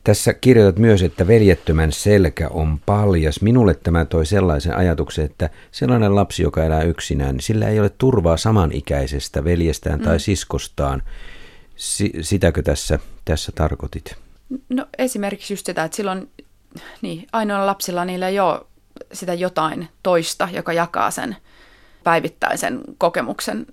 Tässä 0.06 0.34
kirjoitat 0.34 0.78
myös, 0.78 1.02
että 1.02 1.26
veljettömän 1.26 1.92
selkä 1.92 2.48
on 2.48 2.80
paljas. 2.86 3.40
Minulle 3.40 3.74
tämä 3.74 4.04
toi 4.04 4.26
sellaisen 4.26 4.76
ajatuksen, 4.76 5.24
että 5.24 5.50
sellainen 5.72 6.14
lapsi, 6.14 6.42
joka 6.42 6.64
elää 6.64 6.82
yksinään, 6.82 7.34
niin 7.34 7.42
sillä 7.42 7.68
ei 7.68 7.80
ole 7.80 7.88
turvaa 7.88 8.36
samanikäisestä 8.36 9.44
veljestään 9.44 9.98
mm. 9.98 10.04
tai 10.04 10.20
siskostaan. 10.20 11.02
Si- 11.76 12.12
sitäkö 12.20 12.62
tässä, 12.62 12.98
tässä 13.24 13.52
tarkoitit? 13.54 14.16
No 14.68 14.86
esimerkiksi 14.98 15.52
just 15.52 15.66
sitä, 15.66 15.84
että 15.84 15.96
silloin 15.96 16.30
niin, 17.02 17.26
ainoalla 17.32 17.66
lapsilla 17.66 18.04
niillä 18.04 18.28
ei 18.28 18.40
ole 18.40 18.60
sitä 19.12 19.34
jotain 19.34 19.88
toista, 20.02 20.48
joka 20.52 20.72
jakaa 20.72 21.10
sen 21.10 21.36
päivittäisen 22.04 22.80
kokemuksen 22.98 23.66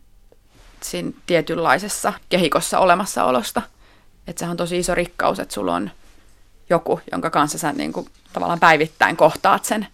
siinä 0.82 1.12
tietynlaisessa 1.26 2.13
kehikossa 2.30 2.80
olemassaolosta. 2.80 3.62
Että 4.28 4.39
sehän 4.39 4.52
on 4.52 4.58
tosi 4.58 4.80
iso 4.80 4.96
rikkaus, 4.96 5.39
että 5.39 5.54
sulla 5.54 5.76
on– 5.76 5.91
joku, 6.73 6.99
jonka 7.12 7.29
kanssa 7.29 7.57
sä 7.57 7.73
niin 7.73 7.93
kuin, 7.93 8.07
tavallaan 8.33 8.59
päivittäin 8.59 9.17
kohtaat 9.17 9.65
sen 9.65 9.88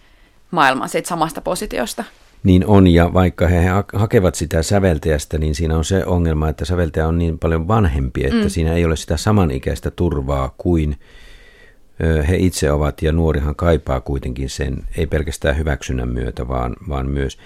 maailman 0.52 0.90
siitä 0.90 1.08
samasta 1.08 1.42
positiosta. 1.42 2.04
Niin 2.44 2.66
on, 2.66 2.88
ja 2.88 3.14
vaikka 3.14 3.48
he 3.48 3.66
hakevat 3.94 4.36
sitä 4.36 4.64
säveltäjästä, 4.64 5.38
niin 5.38 5.56
siinä 5.56 5.78
on 5.78 5.86
se 5.86 6.06
ongelma, 6.06 6.50
että 6.50 6.66
säveltäjä 6.66 7.08
on 7.08 7.18
niin 7.18 7.40
paljon 7.40 7.68
vanhempi, 7.68 8.24
että 8.26 8.44
mm. 8.44 8.50
siinä 8.50 8.74
ei 8.74 8.86
ole 8.86 8.96
sitä 8.96 9.18
samanikäistä 9.18 9.92
turvaa 9.92 10.54
kuin 10.58 11.00
he 12.28 12.38
itse 12.38 12.72
ovat, 12.72 13.02
ja 13.02 13.12
nuorihan 13.12 13.56
kaipaa 13.56 14.02
kuitenkin 14.02 14.50
sen, 14.50 14.84
ei 14.98 15.08
pelkästään 15.08 15.58
hyväksynnän 15.58 16.10
myötä, 16.10 16.48
vaan, 16.48 16.76
vaan 16.90 17.10
myös 17.10 17.38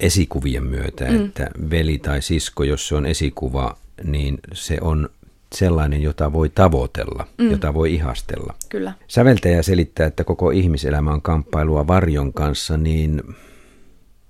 esikuvien 0.00 0.64
myötä, 0.64 1.04
mm. 1.04 1.24
että 1.24 1.50
veli 1.70 1.98
tai 1.98 2.22
sisko, 2.22 2.64
jos 2.64 2.88
se 2.88 2.94
on 2.94 3.06
esikuva, 3.06 3.76
niin 4.04 4.38
se 4.52 4.78
on 4.80 5.08
sellainen, 5.54 6.02
jota 6.02 6.32
voi 6.32 6.48
tavoitella, 6.48 7.26
mm. 7.38 7.50
jota 7.50 7.74
voi 7.74 7.94
ihastella. 7.94 8.54
Kyllä. 8.68 8.92
Säveltäjä 9.08 9.62
selittää, 9.62 10.06
että 10.06 10.24
koko 10.24 10.50
ihmiselämä 10.50 11.12
on 11.12 11.22
kamppailua 11.22 11.86
varjon 11.86 12.32
kanssa, 12.32 12.76
niin 12.76 13.22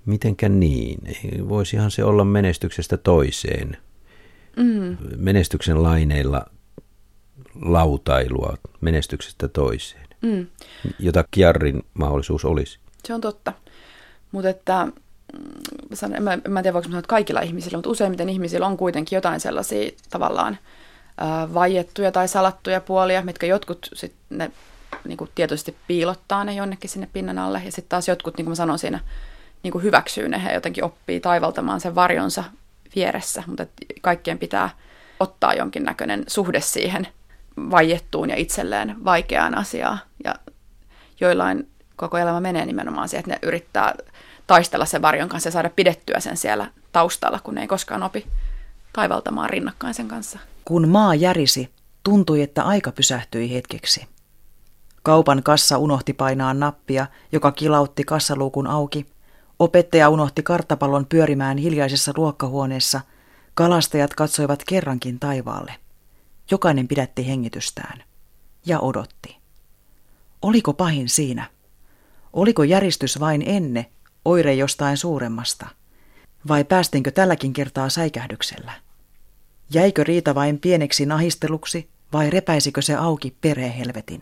mitenkä 0.05 0.49
niin? 0.49 0.99
Voisihan 1.49 1.91
se 1.91 2.03
olla 2.03 2.25
menestyksestä 2.25 2.97
toiseen. 2.97 3.77
Mm. 4.57 4.97
Menestyksen 5.17 5.83
laineilla 5.83 6.45
lautailua 7.61 8.57
menestyksestä 8.81 9.47
toiseen, 9.47 10.07
mm. 10.21 10.47
jota 10.99 11.25
Kiarrin 11.31 11.83
mahdollisuus 11.93 12.45
olisi. 12.45 12.79
Se 13.05 13.13
on 13.13 13.21
totta. 13.21 13.53
Mutta 14.31 14.49
että 14.49 14.87
mm, 15.33 16.15
en 16.15 16.23
mä, 16.23 16.33
en 16.33 16.51
mä 16.51 16.61
tiedä, 16.61 16.73
voiko 16.73 16.87
sanoa, 16.87 16.99
että 16.99 17.09
kaikilla 17.09 17.41
ihmisillä, 17.41 17.77
mutta 17.77 17.89
useimmiten 17.89 18.29
ihmisillä 18.29 18.67
on 18.67 18.77
kuitenkin 18.77 19.17
jotain 19.17 19.39
sellaisia 19.39 19.91
tavallaan 20.09 20.57
vaiettuja 21.53 22.11
tai 22.11 22.27
salattuja 22.27 22.81
puolia, 22.81 23.21
mitkä 23.21 23.45
jotkut 23.45 23.89
sit 23.93 24.13
ne 24.29 24.51
niin 25.05 25.17
kuin 25.17 25.31
tietoisesti 25.35 25.77
piilottaa 25.87 26.43
ne 26.43 26.53
jonnekin 26.53 26.89
sinne 26.89 27.09
pinnan 27.13 27.39
alle. 27.39 27.61
Ja 27.65 27.71
sitten 27.71 27.89
taas 27.89 28.07
jotkut, 28.07 28.37
niin 28.37 28.45
kuin 28.45 28.51
mä 28.51 28.55
sanoin 28.55 28.79
siinä, 28.79 28.99
niin 29.63 29.71
kuin 29.71 29.83
hyväksyy 29.83 30.29
ne 30.29 30.41
ja 30.45 30.53
jotenkin 30.53 30.83
oppii 30.83 31.19
taivaltamaan 31.19 31.81
sen 31.81 31.95
varjonsa 31.95 32.43
vieressä. 32.95 33.43
Mutta 33.47 33.65
kaikkien 34.01 34.39
pitää 34.39 34.69
ottaa 35.19 35.53
jonkinnäköinen 35.53 36.23
suhde 36.27 36.61
siihen 36.61 37.07
vaiettuun 37.71 38.29
ja 38.29 38.35
itselleen 38.35 39.05
vaikeaan 39.05 39.57
asiaan. 39.57 39.99
Ja 40.23 40.35
joillain 41.19 41.69
koko 41.95 42.17
elämä 42.17 42.39
menee 42.39 42.65
nimenomaan 42.65 43.09
siihen, 43.09 43.19
että 43.19 43.31
ne 43.31 43.47
yrittää 43.47 43.93
taistella 44.47 44.85
sen 44.85 45.01
varjon 45.01 45.29
kanssa 45.29 45.47
ja 45.47 45.51
saada 45.51 45.69
pidettyä 45.69 46.19
sen 46.19 46.37
siellä 46.37 46.67
taustalla, 46.91 47.39
kun 47.43 47.55
ne 47.55 47.61
ei 47.61 47.67
koskaan 47.67 48.03
opi 48.03 48.27
taivaltamaan 48.93 49.49
rinnakkain 49.49 49.93
sen 49.93 50.07
kanssa. 50.07 50.39
Kun 50.65 50.89
maa 50.89 51.15
järisi, 51.15 51.69
tuntui, 52.03 52.41
että 52.41 52.63
aika 52.63 52.91
pysähtyi 52.91 53.53
hetkeksi. 53.53 54.07
Kaupan 55.03 55.43
kassa 55.43 55.77
unohti 55.77 56.13
painaa 56.13 56.53
nappia, 56.53 57.07
joka 57.31 57.51
kilautti 57.51 58.03
kassaluukun 58.03 58.67
auki. 58.67 59.05
Opettaja 59.59 60.09
unohti 60.09 60.43
karttapallon 60.43 61.05
pyörimään 61.05 61.57
hiljaisessa 61.57 62.13
luokkahuoneessa. 62.17 63.01
Kalastajat 63.53 64.13
katsoivat 64.13 64.63
kerrankin 64.67 65.19
taivaalle. 65.19 65.75
Jokainen 66.51 66.87
pidätti 66.87 67.27
hengitystään 67.27 68.03
ja 68.65 68.79
odotti. 68.79 69.37
Oliko 70.41 70.73
pahin 70.73 71.09
siinä? 71.09 71.49
Oliko 72.33 72.63
järjestys 72.63 73.19
vain 73.19 73.43
enne, 73.45 73.85
oire 74.25 74.53
jostain 74.53 74.97
suuremmasta? 74.97 75.67
Vai 76.47 76.63
päästinkö 76.63 77.11
tälläkin 77.11 77.53
kertaa 77.53 77.89
säikähdyksellä? 77.89 78.71
Jäikö 79.73 80.03
riita 80.03 80.35
vain 80.35 80.59
pieneksi 80.59 81.05
nahisteluksi 81.05 81.89
vai 82.13 82.29
repäisikö 82.29 82.81
se 82.81 82.95
auki 82.95 83.35
perhehelvetin? 83.41 84.21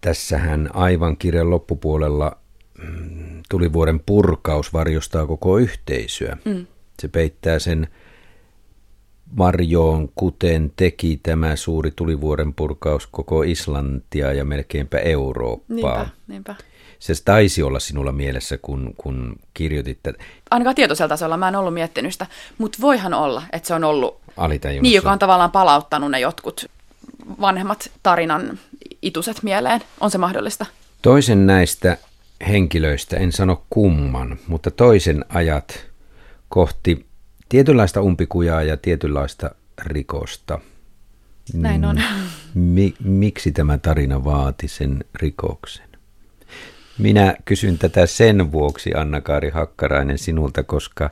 Tässähän 0.00 0.70
aivan 0.74 1.16
kirjan 1.16 1.50
loppupuolella 1.50 2.38
mm, 2.82 3.42
tulivuoren 3.48 4.00
purkaus 4.06 4.72
varjostaa 4.72 5.26
koko 5.26 5.58
yhteisöä. 5.58 6.36
Mm. 6.44 6.66
Se 7.00 7.08
peittää 7.08 7.58
sen 7.58 7.88
varjoon, 9.38 10.08
kuten 10.14 10.72
teki 10.76 11.20
tämä 11.22 11.56
suuri 11.56 11.90
tulivuoren 11.96 12.54
purkaus 12.54 13.06
koko 13.06 13.42
Islantia 13.42 14.32
ja 14.32 14.44
melkeinpä 14.44 14.98
Eurooppaa. 14.98 16.02
Niinpä, 16.02 16.08
niinpä. 16.28 16.54
Se 16.98 17.14
taisi 17.24 17.62
olla 17.62 17.80
sinulla 17.80 18.12
mielessä, 18.12 18.58
kun, 18.58 18.94
kun 18.96 19.36
kirjoitit 19.54 19.98
tätä. 20.02 20.18
Ainakaan 20.50 20.76
tietoisella 20.76 21.08
tasolla 21.08 21.36
mä 21.36 21.48
en 21.48 21.56
ollut 21.56 21.74
miettinyt 21.74 22.12
sitä, 22.12 22.26
mutta 22.58 22.78
voihan 22.80 23.14
olla, 23.14 23.42
että 23.52 23.68
se 23.68 23.74
on 23.74 23.84
ollut 23.84 24.20
Alitajunnassa. 24.36 24.82
niin, 24.82 24.94
joka 24.94 25.12
on 25.12 25.18
tavallaan 25.18 25.50
palauttanut 25.50 26.10
ne 26.10 26.20
jotkut 26.20 26.66
vanhemmat 27.40 27.90
tarinan 28.02 28.58
ituset 29.02 29.42
mieleen. 29.42 29.80
On 30.00 30.10
se 30.10 30.18
mahdollista? 30.18 30.66
Toisen 31.02 31.46
näistä 31.46 31.96
henkilöistä, 32.48 33.16
en 33.16 33.32
sano 33.32 33.62
kumman, 33.70 34.38
mutta 34.48 34.70
toisen 34.70 35.24
ajat 35.28 35.86
kohti 36.48 37.06
tietynlaista 37.48 38.00
umpikujaa 38.02 38.62
ja 38.62 38.76
tietynlaista 38.76 39.50
rikosta. 39.84 40.58
Näin 41.54 41.84
on. 41.84 42.02
Mi- 42.54 42.94
miksi 43.04 43.52
tämä 43.52 43.78
tarina 43.78 44.24
vaati 44.24 44.68
sen 44.68 45.04
rikoksen? 45.14 45.86
Minä 46.98 47.34
kysyn 47.44 47.78
tätä 47.78 48.06
sen 48.06 48.52
vuoksi, 48.52 48.94
Anna-Kaari 48.94 49.50
Hakkarainen, 49.50 50.18
sinulta, 50.18 50.62
koska 50.62 51.10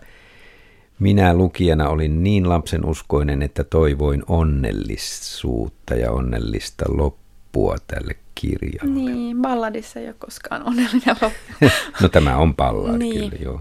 minä 0.98 1.34
lukijana 1.34 1.88
olin 1.88 2.22
niin 2.24 2.48
lapsen 2.48 2.84
uskoinen, 2.84 3.42
että 3.42 3.64
toivoin 3.64 4.22
onnellisuutta 4.26 5.94
ja 5.94 6.12
onnellista 6.12 6.84
loppua 6.88 7.76
tälle 7.86 8.16
kirjalle. 8.34 8.94
Niin, 8.94 9.42
balladissa 9.42 10.00
ei 10.00 10.06
ole 10.06 10.14
koskaan 10.18 10.62
onnellinen 10.62 11.16
loppu. 11.20 11.66
no 12.02 12.08
tämä 12.08 12.36
on 12.36 12.56
ballad 12.56 12.98
Niin. 12.98 13.30
kyllä, 13.30 13.42
joo. 13.42 13.60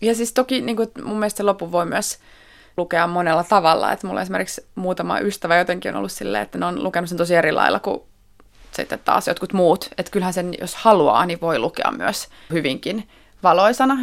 Ja 0.00 0.14
siis 0.14 0.32
toki 0.32 0.60
niin 0.60 0.76
kuin, 0.76 0.88
mun 1.04 1.18
mielestä 1.18 1.36
se 1.36 1.42
loppu 1.42 1.72
voi 1.72 1.86
myös 1.86 2.18
lukea 2.76 3.06
monella 3.06 3.44
tavalla. 3.44 3.92
Että 3.92 4.06
mulla 4.06 4.22
esimerkiksi 4.22 4.66
muutama 4.74 5.20
ystävä 5.20 5.56
jotenkin 5.58 5.90
on 5.90 5.96
ollut 5.96 6.12
silleen, 6.12 6.42
että 6.42 6.58
ne 6.58 6.66
on 6.66 6.82
lukenut 6.82 7.08
sen 7.08 7.18
tosi 7.18 7.34
eri 7.34 7.52
lailla 7.52 7.80
kuin 7.80 8.00
sitten 8.72 8.98
taas 9.04 9.28
jotkut 9.28 9.52
muut. 9.52 9.88
Että 9.98 10.12
kyllähän 10.12 10.34
sen, 10.34 10.54
jos 10.60 10.74
haluaa, 10.74 11.26
niin 11.26 11.40
voi 11.40 11.58
lukea 11.58 11.92
myös 11.96 12.28
hyvinkin 12.52 13.08
valoisana. 13.42 13.98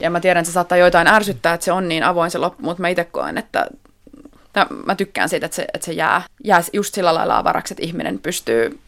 Ja 0.00 0.10
mä 0.10 0.20
tiedän, 0.20 0.40
että 0.40 0.50
se 0.50 0.52
saattaa 0.52 0.78
joitain 0.78 1.06
ärsyttää, 1.06 1.54
että 1.54 1.64
se 1.64 1.72
on 1.72 1.88
niin 1.88 2.02
avoin 2.04 2.30
se 2.30 2.38
loppu, 2.38 2.62
mutta 2.62 2.80
mä 2.80 2.88
itse 2.88 3.04
koen, 3.04 3.38
että 3.38 3.66
mä 4.86 4.94
tykkään 4.94 5.28
siitä, 5.28 5.46
että 5.46 5.56
se, 5.56 5.66
että 5.74 5.84
se 5.84 5.92
jää, 5.92 6.22
jää 6.44 6.62
just 6.72 6.94
sillä 6.94 7.14
lailla 7.14 7.38
avaraksi, 7.38 7.74
että 7.74 7.86
ihminen 7.86 8.18
pystyy 8.18 8.78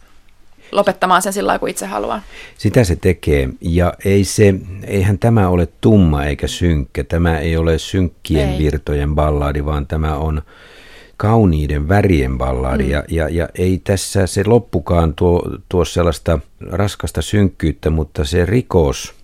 lopettamaan 0.72 1.22
sen 1.22 1.32
sillä 1.32 1.46
lailla, 1.46 1.58
kuin 1.58 1.70
itse 1.70 1.86
haluaa. 1.86 2.22
Sitä 2.58 2.84
se 2.84 2.96
tekee, 2.96 3.48
ja 3.60 3.94
ei 4.04 4.24
se, 4.24 4.54
eihän 4.86 5.18
tämä 5.18 5.48
ole 5.48 5.68
tumma 5.80 6.24
eikä 6.24 6.46
synkkä. 6.46 7.04
Tämä 7.04 7.38
ei 7.38 7.56
ole 7.56 7.78
synkkien 7.78 8.48
Ei. 8.48 8.58
virtojen 8.58 9.14
balladi, 9.14 9.64
vaan 9.64 9.86
tämä 9.86 10.16
on 10.16 10.42
kauniiden 11.22 11.88
värien 11.88 12.38
balladi. 12.38 12.84
Mm. 12.84 12.90
Ja, 12.90 13.04
ja, 13.08 13.28
ja 13.28 13.48
ei 13.54 13.80
tässä 13.84 14.26
se 14.26 14.42
loppukaan 14.46 15.14
tuo, 15.14 15.42
tuo 15.68 15.84
sellaista 15.84 16.38
raskasta 16.70 17.22
synkkyyttä, 17.22 17.90
mutta 17.90 18.24
se 18.24 18.46
rikos 18.46 19.14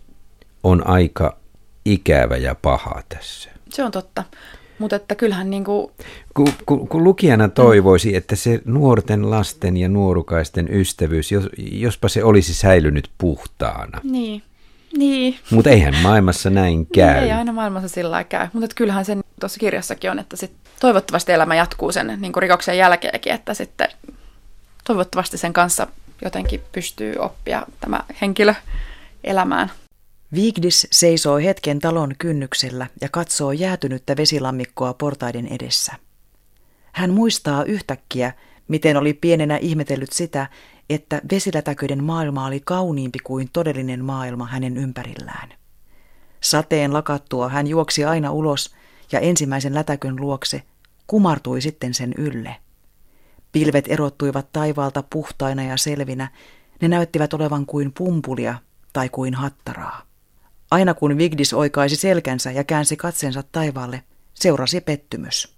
on 0.63 0.87
aika 0.87 1.37
ikävä 1.85 2.37
ja 2.37 2.55
paha 2.55 3.03
tässä. 3.09 3.51
Se 3.69 3.85
on 3.85 3.91
totta. 3.91 4.25
Mutta 4.79 4.97
että 4.97 5.15
kyllähän 5.15 5.51
niin 5.51 5.65
kuin, 5.65 5.93
Kun, 6.35 6.49
kun, 6.67 6.89
kun 6.89 7.05
lukijana 7.05 7.49
toivoisi, 7.49 8.17
että 8.17 8.37
se 8.37 8.61
nuorten 8.65 9.31
lasten 9.31 9.77
ja 9.77 9.89
nuorukaisten 9.89 10.75
ystävyys, 10.75 11.33
jos, 11.33 11.49
jospa 11.59 12.09
se 12.09 12.25
olisi 12.25 12.55
säilynyt 12.55 13.11
puhtaana. 13.19 14.01
niin, 14.03 14.43
niin, 14.97 15.37
Mutta 15.51 15.71
eihän 15.71 15.95
maailmassa 16.03 16.51
näin 16.51 16.87
käy. 16.87 17.25
Ei 17.25 17.33
aina 17.33 17.53
maailmassa 17.53 17.89
sillä 17.89 18.25
käy, 18.25 18.49
mutta 18.53 18.69
kyllähän 18.77 19.05
sen 19.05 19.25
tuossa 19.41 19.61
kirjassakin 19.61 20.11
on, 20.11 20.19
että 20.19 20.37
sit 20.37 20.53
toivottavasti 20.81 21.33
elämä 21.33 21.55
jatkuu 21.55 21.93
sen 21.93 22.19
niin 22.21 22.33
kuin 22.33 22.43
rikoksen 22.43 22.79
jälkeenkin, 22.79 23.33
että 23.33 23.55
sitten 23.55 23.89
toivottavasti 24.85 25.39
sen 25.39 25.53
kanssa 25.53 25.87
jotenkin 26.23 26.63
pystyy 26.73 27.15
oppia 27.19 27.67
tämä 27.81 28.01
henkilö 28.21 28.55
elämään. 29.25 29.71
Vigdis 30.35 30.87
seisoo 30.91 31.37
hetken 31.37 31.79
talon 31.79 32.15
kynnyksellä 32.19 32.87
ja 33.01 33.09
katsoo 33.09 33.53
jäätynyttä 33.53 34.17
vesilammikkoa 34.17 34.95
portaiden 34.95 35.47
edessä. 35.47 35.93
Hän 36.93 37.11
muistaa 37.11 37.65
yhtäkkiä, 37.65 38.33
miten 38.69 38.97
oli 38.97 39.15
pienenä 39.15 39.57
ihmetellyt 39.57 40.13
sitä, 40.13 40.47
että 40.91 41.23
vesilätäköiden 41.33 42.05
maailma 42.05 42.47
oli 42.47 42.61
kauniimpi 42.65 43.19
kuin 43.19 43.49
todellinen 43.53 44.05
maailma 44.05 44.47
hänen 44.47 44.77
ympärillään. 44.77 45.49
Sateen 46.41 46.93
lakattua 46.93 47.49
hän 47.49 47.67
juoksi 47.67 48.05
aina 48.05 48.33
ulos 48.33 48.75
ja 49.13 49.21
ensimmäisen 49.21 49.75
lätäkön 49.75 50.21
luokse 50.21 50.63
kumartui 51.07 51.61
sitten 51.61 51.95
sen 51.95 52.15
ylle. 52.19 52.57
Pilvet 53.53 53.85
erottuivat 53.89 54.53
taivaalta 54.53 55.03
puhtaina 55.03 55.63
ja 55.63 55.77
selvinä, 55.77 56.29
ne 56.81 56.89
näyttivät 56.89 57.35
olevan 57.35 57.67
kuin 57.67 57.93
pumpulia 57.99 58.55
tai 58.93 59.09
kuin 59.09 59.35
hattaraa. 59.35 60.03
Aina 60.71 60.95
kun 60.95 61.19
Vigdis 61.19 61.53
oikaisi 61.53 61.97
selkänsä 61.97 62.51
ja 62.51 62.65
käänsi 62.65 62.97
katsensa 62.97 63.43
taivaalle, 63.53 64.03
seurasi 64.35 64.81
pettymys. 64.81 65.55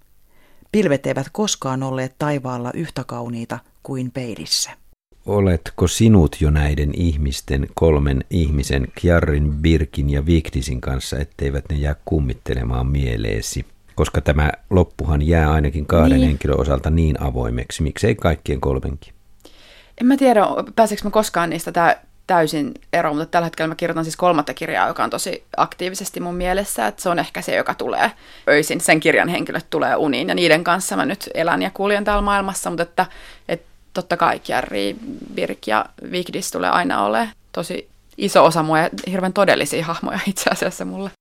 Pilvet 0.71 1.07
eivät 1.07 1.27
koskaan 1.31 1.83
olleet 1.83 2.15
taivaalla 2.19 2.71
yhtä 2.73 3.03
kauniita 3.03 3.59
kuin 3.83 4.11
peilissä. 4.11 4.80
Oletko 5.31 5.87
sinut 5.87 6.35
jo 6.41 6.49
näiden 6.49 6.89
ihmisten, 6.93 7.67
kolmen 7.73 8.23
ihmisen, 8.29 8.87
Kjarrin, 9.01 9.51
Birkin 9.53 10.09
ja 10.09 10.25
Vigdisin 10.25 10.81
kanssa, 10.81 11.19
etteivät 11.19 11.65
ne 11.69 11.75
jää 11.75 11.95
kummittelemaan 12.05 12.87
mieleesi? 12.87 13.65
Koska 13.95 14.21
tämä 14.21 14.51
loppuhan 14.69 15.21
jää 15.27 15.51
ainakin 15.51 15.85
kahden 15.85 16.17
Niin. 16.17 16.27
henkilön 16.27 16.59
osalta 16.59 16.89
niin 16.89 17.21
avoimeksi. 17.23 17.83
Miksei 17.83 18.15
kaikkien 18.15 18.61
kolmenkin? 18.61 19.13
En 20.01 20.07
mä 20.07 20.17
tiedä, 20.17 20.41
pääseekö 20.75 21.03
mä 21.03 21.09
koskaan 21.11 21.49
niistä 21.49 21.71
tä- 21.71 21.99
täysin 22.27 22.71
eroon, 22.93 23.15
mutta 23.17 23.31
tällä 23.31 23.45
hetkellä 23.45 23.67
mä 23.67 23.75
kirjoitan 23.75 24.05
siis 24.05 24.15
kolmatta 24.17 24.53
kirjaa, 24.53 24.87
joka 24.87 25.03
on 25.03 25.09
tosi 25.09 25.43
aktiivisesti 25.57 26.19
mun 26.19 26.35
mielessä, 26.35 26.87
että 26.87 27.01
se 27.01 27.09
on 27.09 27.19
ehkä 27.19 27.41
se, 27.41 27.55
joka 27.55 27.73
tulee 27.73 28.11
öisin. 28.49 28.81
Sen 28.81 28.99
kirjan 28.99 29.29
henkilöt 29.29 29.65
tulee 29.69 29.95
uniin 29.95 30.27
ja 30.29 30.35
niiden 30.35 30.63
kanssa 30.63 30.95
mä 30.95 31.05
nyt 31.05 31.29
elän 31.33 31.61
ja 31.61 31.71
kuljen 31.73 32.03
täällä 32.03 32.21
maailmassa, 32.21 32.69
mutta 32.69 32.83
että, 32.83 33.05
että 33.49 33.70
totta 33.93 34.17
kai 34.17 34.39
Kjärri, 34.39 34.95
Birk 35.33 35.67
ja 35.67 35.85
Vigdis 36.11 36.51
tulee 36.51 36.69
aina 36.69 37.05
ole 37.05 37.29
tosi 37.51 37.89
iso 38.17 38.45
osa 38.45 38.63
mua 38.63 38.79
ja 38.79 38.89
hirveän 39.07 39.33
todellisia 39.33 39.85
hahmoja 39.85 40.19
itse 40.27 40.49
asiassa 40.49 40.85
mulle. 40.85 41.11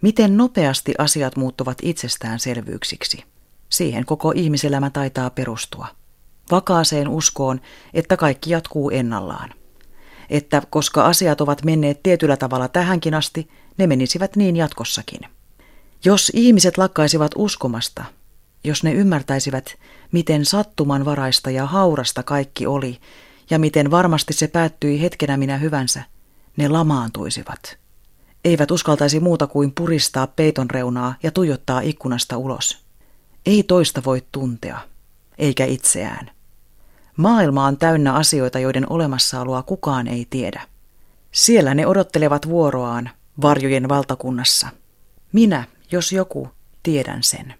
Miten 0.00 0.36
nopeasti 0.36 0.94
asiat 0.98 1.36
muuttuvat 1.36 1.78
itsestäänselvyyksiksi? 1.82 3.24
Siihen 3.68 4.06
koko 4.06 4.32
ihmiselämä 4.36 4.90
taitaa 4.90 5.30
perustua. 5.30 5.86
Vakaaseen 6.50 7.08
uskoon, 7.08 7.60
että 7.94 8.16
kaikki 8.16 8.50
jatkuu 8.50 8.90
ennallaan. 8.90 9.54
Että 10.30 10.62
koska 10.70 11.06
asiat 11.06 11.40
ovat 11.40 11.64
menneet 11.64 12.02
tietyllä 12.02 12.36
tavalla 12.36 12.68
tähänkin 12.68 13.14
asti, 13.14 13.48
ne 13.78 13.86
menisivät 13.86 14.36
niin 14.36 14.56
jatkossakin. 14.56 15.20
Jos 16.04 16.32
ihmiset 16.34 16.78
lakkaisivat 16.78 17.32
uskomasta, 17.36 18.04
jos 18.64 18.82
ne 18.82 18.92
ymmärtäisivät, 18.92 19.74
miten 20.12 20.44
sattumanvaraista 20.44 21.50
ja 21.50 21.66
haurasta 21.66 22.22
kaikki 22.22 22.66
oli, 22.66 23.00
ja 23.50 23.58
miten 23.58 23.90
varmasti 23.90 24.32
se 24.32 24.48
päättyi 24.48 25.00
hetkenä 25.00 25.36
minä 25.36 25.56
hyvänsä, 25.58 26.02
ne 26.56 26.68
lamaantuisivat. 26.68 27.76
Eivät 28.44 28.70
uskaltaisi 28.70 29.20
muuta 29.20 29.46
kuin 29.46 29.72
puristaa 29.74 30.26
peiton 30.26 30.70
reunaa 30.70 31.14
ja 31.22 31.30
tuijottaa 31.30 31.80
ikkunasta 31.80 32.36
ulos. 32.36 32.78
Ei 33.46 33.62
toista 33.62 34.02
voi 34.04 34.22
tuntea, 34.32 34.78
eikä 35.38 35.64
itseään. 35.64 36.30
Maailma 37.16 37.66
on 37.66 37.76
täynnä 37.76 38.14
asioita, 38.14 38.58
joiden 38.58 38.92
olemassaoloa 38.92 39.62
kukaan 39.62 40.06
ei 40.06 40.26
tiedä. 40.30 40.62
Siellä 41.32 41.74
ne 41.74 41.86
odottelevat 41.86 42.48
vuoroaan 42.48 43.10
varjojen 43.42 43.88
valtakunnassa. 43.88 44.68
Minä, 45.32 45.64
jos 45.90 46.12
joku, 46.12 46.48
tiedän 46.82 47.22
sen. 47.22 47.54